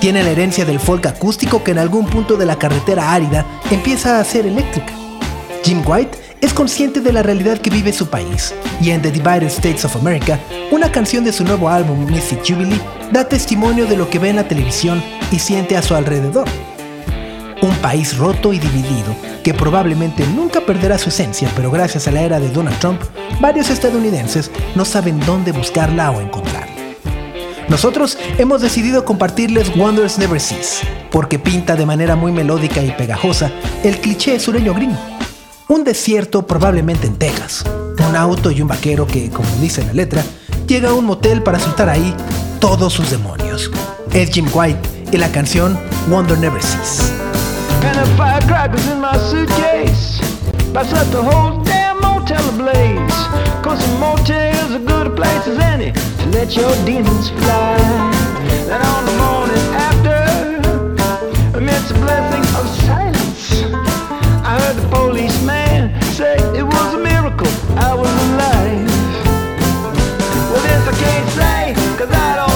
Tiene 0.00 0.22
la 0.22 0.30
herencia 0.30 0.64
del 0.64 0.78
folk 0.78 1.06
acústico 1.06 1.64
que 1.64 1.72
en 1.72 1.78
algún 1.78 2.06
punto 2.06 2.36
de 2.36 2.46
la 2.46 2.56
carretera 2.56 3.12
árida 3.12 3.44
empieza 3.68 4.20
a 4.20 4.24
ser 4.24 4.46
eléctrica. 4.46 4.92
Jim 5.64 5.82
White 5.84 6.18
es 6.40 6.54
consciente 6.54 7.00
de 7.00 7.12
la 7.12 7.24
realidad 7.24 7.58
que 7.58 7.70
vive 7.70 7.92
su 7.92 8.08
país 8.08 8.54
y 8.80 8.90
en 8.90 9.02
The 9.02 9.10
Divided 9.10 9.48
States 9.48 9.84
of 9.84 9.96
America, 9.96 10.38
una 10.70 10.92
canción 10.92 11.24
de 11.24 11.32
su 11.32 11.42
nuevo 11.42 11.68
álbum 11.68 12.06
Mystic 12.08 12.46
Jubilee 12.46 12.80
da 13.10 13.28
testimonio 13.28 13.86
de 13.86 13.96
lo 13.96 14.08
que 14.08 14.20
ve 14.20 14.28
en 14.28 14.36
la 14.36 14.46
televisión 14.46 15.02
y 15.32 15.40
siente 15.40 15.76
a 15.76 15.82
su 15.82 15.96
alrededor. 15.96 16.46
Un 17.62 17.74
país 17.76 18.16
roto 18.16 18.52
y 18.52 18.58
dividido 18.58 19.14
que 19.44 19.54
probablemente 19.54 20.26
nunca 20.26 20.60
perderá 20.60 20.98
su 20.98 21.10
esencia, 21.10 21.50
pero 21.54 21.70
gracias 21.70 22.08
a 22.08 22.10
la 22.10 22.22
era 22.22 22.40
de 22.40 22.48
Donald 22.48 22.78
Trump, 22.78 23.00
varios 23.40 23.70
estadounidenses 23.70 24.50
no 24.74 24.84
saben 24.84 25.20
dónde 25.20 25.52
buscarla 25.52 26.10
o 26.10 26.20
encontrarla. 26.20 26.70
Nosotros 27.68 28.18
hemos 28.38 28.62
decidido 28.62 29.04
compartirles 29.04 29.76
Wonders 29.76 30.18
Never 30.18 30.40
Cease, 30.40 30.84
porque 31.10 31.38
pinta 31.38 31.76
de 31.76 31.86
manera 31.86 32.16
muy 32.16 32.32
melódica 32.32 32.82
y 32.82 32.90
pegajosa 32.90 33.52
el 33.84 33.98
cliché 33.98 34.40
sureño 34.40 34.74
gringo. 34.74 34.98
Un 35.68 35.84
desierto 35.84 36.46
probablemente 36.46 37.06
en 37.06 37.16
Texas, 37.16 37.64
un 38.08 38.16
auto 38.16 38.50
y 38.50 38.60
un 38.60 38.66
vaquero 38.66 39.06
que, 39.06 39.30
como 39.30 39.48
dice 39.60 39.84
la 39.84 39.92
letra, 39.92 40.24
llega 40.66 40.90
a 40.90 40.94
un 40.94 41.04
motel 41.04 41.44
para 41.44 41.60
soltar 41.60 41.88
ahí 41.88 42.12
todos 42.58 42.92
sus 42.92 43.10
demonios. 43.10 43.70
Es 44.12 44.30
Jim 44.30 44.48
White 44.52 45.06
y 45.12 45.16
la 45.16 45.30
canción 45.30 45.78
Wonder 46.08 46.38
Never 46.38 46.60
Cease. 46.60 47.04
And 47.82 47.96
the 47.98 48.06
firecrackers 48.16 48.86
in 48.88 49.00
my 49.00 49.16
suitcase. 49.30 50.20
I 50.76 50.84
set 50.84 51.10
the 51.10 51.22
whole 51.22 51.62
damn 51.64 52.00
motel 52.00 52.46
ablaze. 52.50 53.20
Cause 53.64 53.82
a 53.82 53.98
motel's 53.98 54.72
as 54.72 54.84
good 54.84 55.06
a 55.06 55.10
place 55.10 55.46
as 55.46 55.58
any 55.58 55.92
to 55.92 56.26
let 56.30 56.54
your 56.56 56.72
demons 56.84 57.30
fly. 57.30 57.76
Then 58.68 58.80
on 58.82 59.04
the 59.06 59.16
morning 59.24 59.66
after, 59.88 61.58
amidst 61.58 61.90
a 61.90 61.94
blessing 61.94 62.44
of 62.58 62.68
silence, 62.86 63.64
I 64.44 64.60
heard 64.60 64.76
the 64.76 64.88
policeman 64.88 66.00
say 66.12 66.36
it 66.56 66.64
was 66.64 66.94
a 66.94 66.98
miracle 66.98 67.50
I 67.78 67.94
was 67.94 68.12
alive. 68.28 68.90
Well, 70.50 70.62
this 70.62 70.84
I 70.86 70.94
can't 71.04 71.28
say, 71.30 71.74
cause 71.98 72.10
I 72.10 72.36
don't 72.36 72.49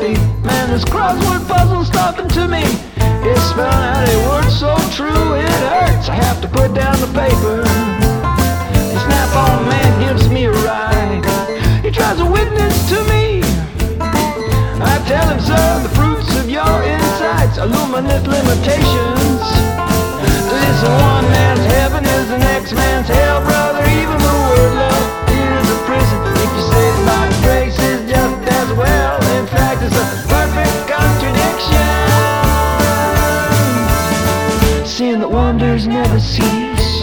Mississippi. 0.00 0.42
Man, 0.42 0.70
this 0.70 0.84
crossword 0.84 1.46
puzzle's 1.46 1.90
talking 1.90 2.28
to 2.28 2.48
me. 2.48 2.62
It's 3.22 3.42
spelling 3.50 3.68
out 3.68 4.08
a 4.08 4.16
word 4.28 4.50
so 4.50 4.76
true 4.96 5.34
it 5.34 5.50
hurts. 5.68 6.08
I 6.08 6.14
have 6.14 6.40
to 6.42 6.48
put 6.48 6.74
down 6.74 6.98
the 7.00 7.06
paper. 7.08 7.62
The 7.62 9.00
snap-on 9.04 9.68
man 9.68 10.00
gives 10.00 10.28
me 10.28 10.44
a 10.44 10.52
ride. 10.52 11.24
He 11.84 11.90
tries 11.90 12.18
to 12.18 12.24
witness 12.24 12.88
to 12.90 13.04
me. 13.04 13.42
I 14.80 15.02
tell 15.06 15.28
him, 15.28 15.40
sir, 15.40 15.82
the 15.82 15.92
fruits 15.94 16.34
of 16.36 16.48
your 16.48 16.82
insights 16.82 17.58
illuminate 17.58 18.26
limitations. 18.26 19.42
Listen, 20.48 20.92
one 21.12 21.24
man's 21.30 21.64
heaven 21.76 22.04
is 22.04 22.28
the 22.28 22.38
next 22.38 22.72
man's 22.72 23.08
hell, 23.08 23.40
brother. 23.42 23.89
Never 36.10 36.20
cease. 36.20 37.02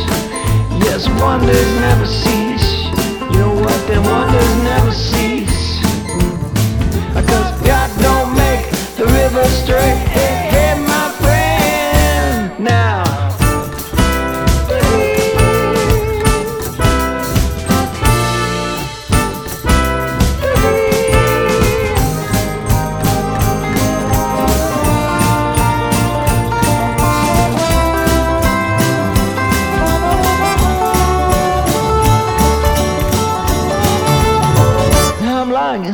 Yes, 0.84 1.08
wonders 1.22 1.74
never 1.80 2.06
cease. 2.06 2.88
You 3.32 3.40
know 3.40 3.54
what? 3.54 3.88
Then 3.88 4.04
wonders 4.04 4.64
never 4.64 4.92
cease. 4.92 5.17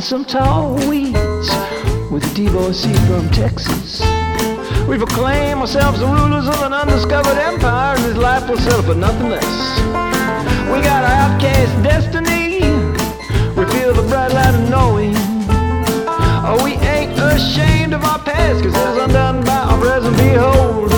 Some 0.03 0.25
tall 0.25 0.75
weeds 0.89 1.49
with 2.11 2.29
a 2.29 2.33
divorcee 2.35 2.93
from 3.07 3.29
Texas. 3.29 4.01
We 4.85 4.97
proclaim 4.97 5.59
ourselves 5.59 6.01
the 6.01 6.07
rulers 6.07 6.45
of 6.45 6.61
an 6.61 6.73
undiscovered 6.73 7.37
empire, 7.37 7.95
and 7.95 8.03
this 8.03 8.17
life 8.17 8.49
will 8.49 8.57
settle 8.57 8.83
for 8.83 8.95
nothing 8.95 9.29
less. 9.29 9.79
We 10.67 10.81
got 10.83 11.05
our 11.05 11.31
outcast 11.31 11.83
destiny. 11.83 12.59
We 13.55 13.65
feel 13.71 13.93
the 13.93 14.05
bright 14.09 14.33
light 14.33 14.53
of 14.53 14.69
knowing. 14.69 15.13
Oh, 15.15 16.59
we 16.65 16.73
ain't 16.85 17.17
ashamed 17.17 17.93
of 17.93 18.03
our 18.03 18.19
past, 18.19 18.61
cause 18.61 18.75
it 18.75 18.89
is 18.89 18.97
undone 18.97 19.45
by 19.45 19.53
our 19.53 19.79
present 19.79 20.17
beholding. 20.17 20.92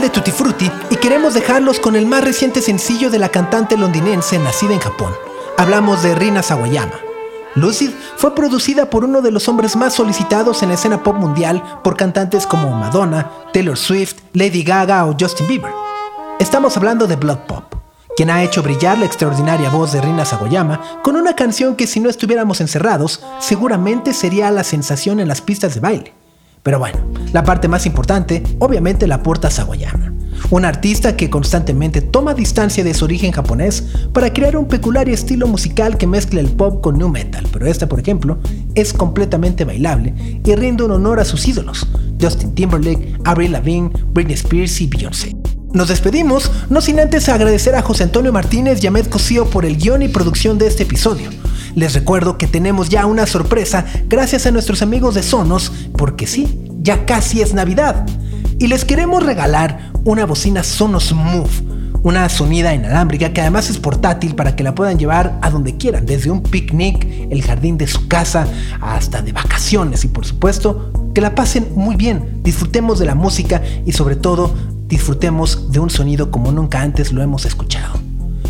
De 0.00 0.10
Tutti 0.10 0.32
Frutti 0.32 0.68
y 0.90 0.96
queremos 0.96 1.34
dejarlos 1.34 1.78
con 1.78 1.94
el 1.94 2.04
más 2.04 2.24
reciente 2.24 2.60
sencillo 2.60 3.10
de 3.10 3.20
la 3.20 3.28
cantante 3.28 3.76
londinense 3.76 4.38
nacida 4.40 4.72
en 4.72 4.80
Japón. 4.80 5.12
Hablamos 5.56 6.02
de 6.02 6.16
Rina 6.16 6.42
Sawayama. 6.42 6.94
Lucid 7.54 7.90
fue 8.16 8.34
producida 8.34 8.90
por 8.90 9.04
uno 9.04 9.22
de 9.22 9.30
los 9.30 9.48
hombres 9.48 9.76
más 9.76 9.94
solicitados 9.94 10.64
en 10.64 10.70
la 10.70 10.74
escena 10.74 11.04
pop 11.04 11.16
mundial 11.16 11.62
por 11.84 11.96
cantantes 11.96 12.44
como 12.44 12.70
Madonna, 12.70 13.30
Taylor 13.52 13.78
Swift, 13.78 14.16
Lady 14.32 14.64
Gaga 14.64 15.06
o 15.06 15.16
Justin 15.18 15.46
Bieber. 15.46 15.70
Estamos 16.40 16.76
hablando 16.76 17.06
de 17.06 17.14
Blood 17.14 17.46
Pop, 17.46 17.74
quien 18.16 18.30
ha 18.30 18.42
hecho 18.42 18.64
brillar 18.64 18.98
la 18.98 19.06
extraordinaria 19.06 19.70
voz 19.70 19.92
de 19.92 20.00
Rina 20.00 20.24
Sawayama 20.24 21.02
con 21.04 21.14
una 21.14 21.36
canción 21.36 21.76
que 21.76 21.86
si 21.86 22.00
no 22.00 22.10
estuviéramos 22.10 22.60
encerrados, 22.60 23.22
seguramente 23.38 24.12
sería 24.12 24.50
la 24.50 24.64
sensación 24.64 25.20
en 25.20 25.28
las 25.28 25.40
pistas 25.40 25.74
de 25.74 25.80
baile. 25.80 26.23
Pero 26.64 26.78
bueno, 26.78 26.98
la 27.34 27.44
parte 27.44 27.68
más 27.68 27.84
importante 27.84 28.42
obviamente 28.58 29.06
la 29.06 29.16
aporta 29.16 29.50
Sawayama, 29.50 30.14
un 30.48 30.64
artista 30.64 31.14
que 31.14 31.28
constantemente 31.28 32.00
toma 32.00 32.32
distancia 32.32 32.82
de 32.82 32.94
su 32.94 33.04
origen 33.04 33.32
japonés 33.32 33.84
para 34.14 34.32
crear 34.32 34.56
un 34.56 34.66
peculiar 34.66 35.06
estilo 35.10 35.46
musical 35.46 35.98
que 35.98 36.06
mezcla 36.06 36.40
el 36.40 36.48
pop 36.48 36.82
con 36.82 36.96
new 36.96 37.10
metal, 37.10 37.46
pero 37.52 37.66
esta 37.66 37.86
por 37.86 38.00
ejemplo 38.00 38.38
es 38.74 38.94
completamente 38.94 39.66
bailable 39.66 40.14
y 40.42 40.54
rinde 40.54 40.84
un 40.84 40.92
honor 40.92 41.20
a 41.20 41.26
sus 41.26 41.46
ídolos, 41.46 41.86
Justin 42.18 42.54
Timberlake, 42.54 43.18
Avril 43.24 43.52
Lavigne, 43.52 43.90
Britney 44.14 44.34
Spears 44.34 44.80
y 44.80 44.86
Beyoncé. 44.86 45.36
Nos 45.74 45.88
despedimos, 45.88 46.50
no 46.70 46.80
sin 46.80 46.98
antes 46.98 47.28
agradecer 47.28 47.74
a 47.74 47.82
José 47.82 48.04
Antonio 48.04 48.32
Martínez 48.32 48.82
y 48.82 48.86
a 48.86 48.90
Med 48.90 49.06
Cosío 49.08 49.50
por 49.50 49.66
el 49.66 49.76
guion 49.76 50.00
y 50.00 50.08
producción 50.08 50.56
de 50.56 50.68
este 50.68 50.84
episodio. 50.84 51.28
Les 51.74 51.92
recuerdo 51.94 52.38
que 52.38 52.46
tenemos 52.46 52.88
ya 52.88 53.06
una 53.06 53.26
sorpresa 53.26 53.84
gracias 54.06 54.46
a 54.46 54.50
nuestros 54.50 54.82
amigos 54.82 55.14
de 55.14 55.22
Sonos, 55.22 55.72
porque 55.96 56.26
sí, 56.26 56.60
ya 56.80 57.04
casi 57.04 57.42
es 57.42 57.54
Navidad. 57.54 58.06
Y 58.58 58.68
les 58.68 58.84
queremos 58.84 59.24
regalar 59.24 59.90
una 60.04 60.24
bocina 60.24 60.62
Sonos 60.62 61.12
Move, 61.12 61.50
una 62.04 62.28
sonida 62.28 62.74
inalámbrica 62.74 63.32
que 63.32 63.40
además 63.40 63.70
es 63.70 63.78
portátil 63.78 64.34
para 64.36 64.54
que 64.54 64.62
la 64.62 64.74
puedan 64.74 64.98
llevar 64.98 65.38
a 65.42 65.50
donde 65.50 65.76
quieran, 65.76 66.06
desde 66.06 66.30
un 66.30 66.42
picnic, 66.42 67.06
el 67.30 67.42
jardín 67.42 67.76
de 67.78 67.88
su 67.88 68.06
casa, 68.06 68.46
hasta 68.80 69.22
de 69.22 69.32
vacaciones 69.32 70.04
y 70.04 70.08
por 70.08 70.26
supuesto 70.26 70.92
que 71.14 71.20
la 71.20 71.34
pasen 71.34 71.68
muy 71.74 71.96
bien, 71.96 72.40
disfrutemos 72.42 72.98
de 72.98 73.06
la 73.06 73.14
música 73.14 73.62
y 73.86 73.92
sobre 73.92 74.16
todo 74.16 74.54
disfrutemos 74.86 75.72
de 75.72 75.80
un 75.80 75.90
sonido 75.90 76.30
como 76.30 76.52
nunca 76.52 76.82
antes 76.82 77.12
lo 77.12 77.22
hemos 77.22 77.46
escuchado. 77.46 78.03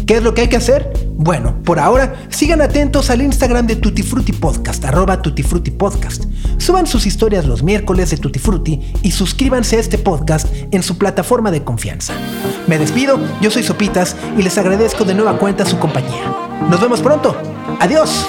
¿Qué 0.07 0.16
es 0.16 0.22
lo 0.22 0.34
que 0.34 0.42
hay 0.42 0.48
que 0.48 0.57
hacer? 0.57 0.92
Bueno, 1.16 1.62
por 1.64 1.78
ahora, 1.78 2.14
sigan 2.28 2.61
atentos 2.61 3.09
al 3.09 3.22
Instagram 3.22 3.66
de 3.66 3.76
Tutti 3.76 4.02
Frutti 4.02 4.32
Podcast, 4.32 4.84
arroba 4.84 5.22
Tutti 5.22 5.42
Frutti 5.42 5.70
Podcast. 5.70 6.24
Suban 6.59 6.86
sus 6.86 7.07
historias 7.07 7.46
los 7.46 7.62
miércoles 7.62 8.11
de 8.11 8.18
Tutti 8.18 8.38
Frutti 8.38 8.80
y 9.02 9.11
suscríbanse 9.12 9.76
a 9.76 9.80
este 9.80 9.96
podcast 9.96 10.46
en 10.70 10.82
su 10.82 10.98
plataforma 10.98 11.50
de 11.50 11.64
confianza. 11.64 12.12
Me 12.66 12.78
despido, 12.78 13.18
yo 13.40 13.50
soy 13.50 13.62
Sopitas 13.62 14.14
y 14.36 14.42
les 14.42 14.59
agradezco 14.59 15.05
de 15.05 15.14
nueva 15.14 15.38
cuenta 15.38 15.64
su 15.64 15.78
compañía. 15.78 16.34
Nos 16.68 16.80
vemos 16.80 17.00
pronto. 17.00 17.34
Adiós. 17.80 18.26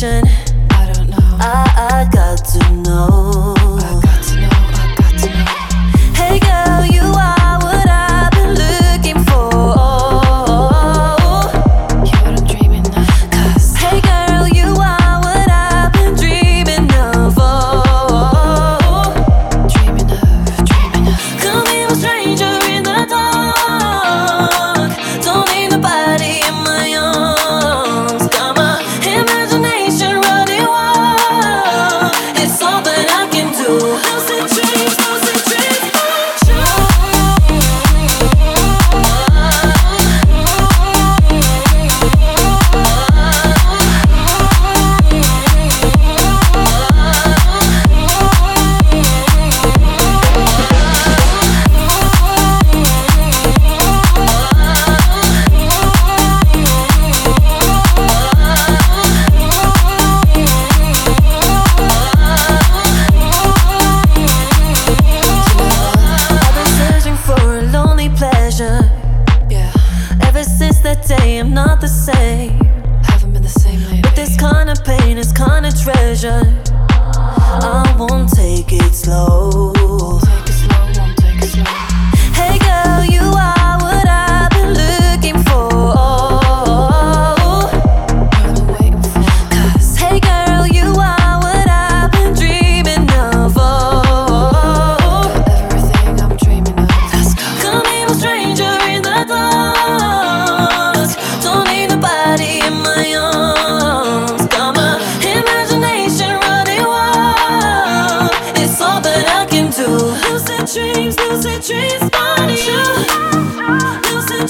I 0.00 0.90
don't 0.94 1.10
know. 1.10 1.16
I, 1.38 2.06
I 2.06 2.08
got 2.10 2.38
to 2.46 2.72
know. 2.76 3.21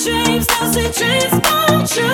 Dreams, 0.03 0.47
lucid 0.61 0.93
dreams 0.95 1.33
about 1.33 1.97
you. 1.97 2.13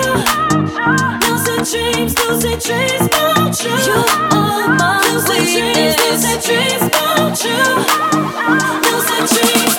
Lucid 1.25 1.65
dreams, 1.65 2.13
lucid 2.19 2.59
dreams 2.59 3.05
about 3.07 3.63
you. 3.63 3.71
You 3.71 3.99
are 4.31 4.67
my 4.77 5.01
lucid 5.11 5.43
dreams, 5.49 5.95
lucid 5.97 6.39
dreams 6.43 6.83
about 6.83 7.43
you. 7.43 7.61
Lucid 8.85 9.25
dreams, 9.33 9.78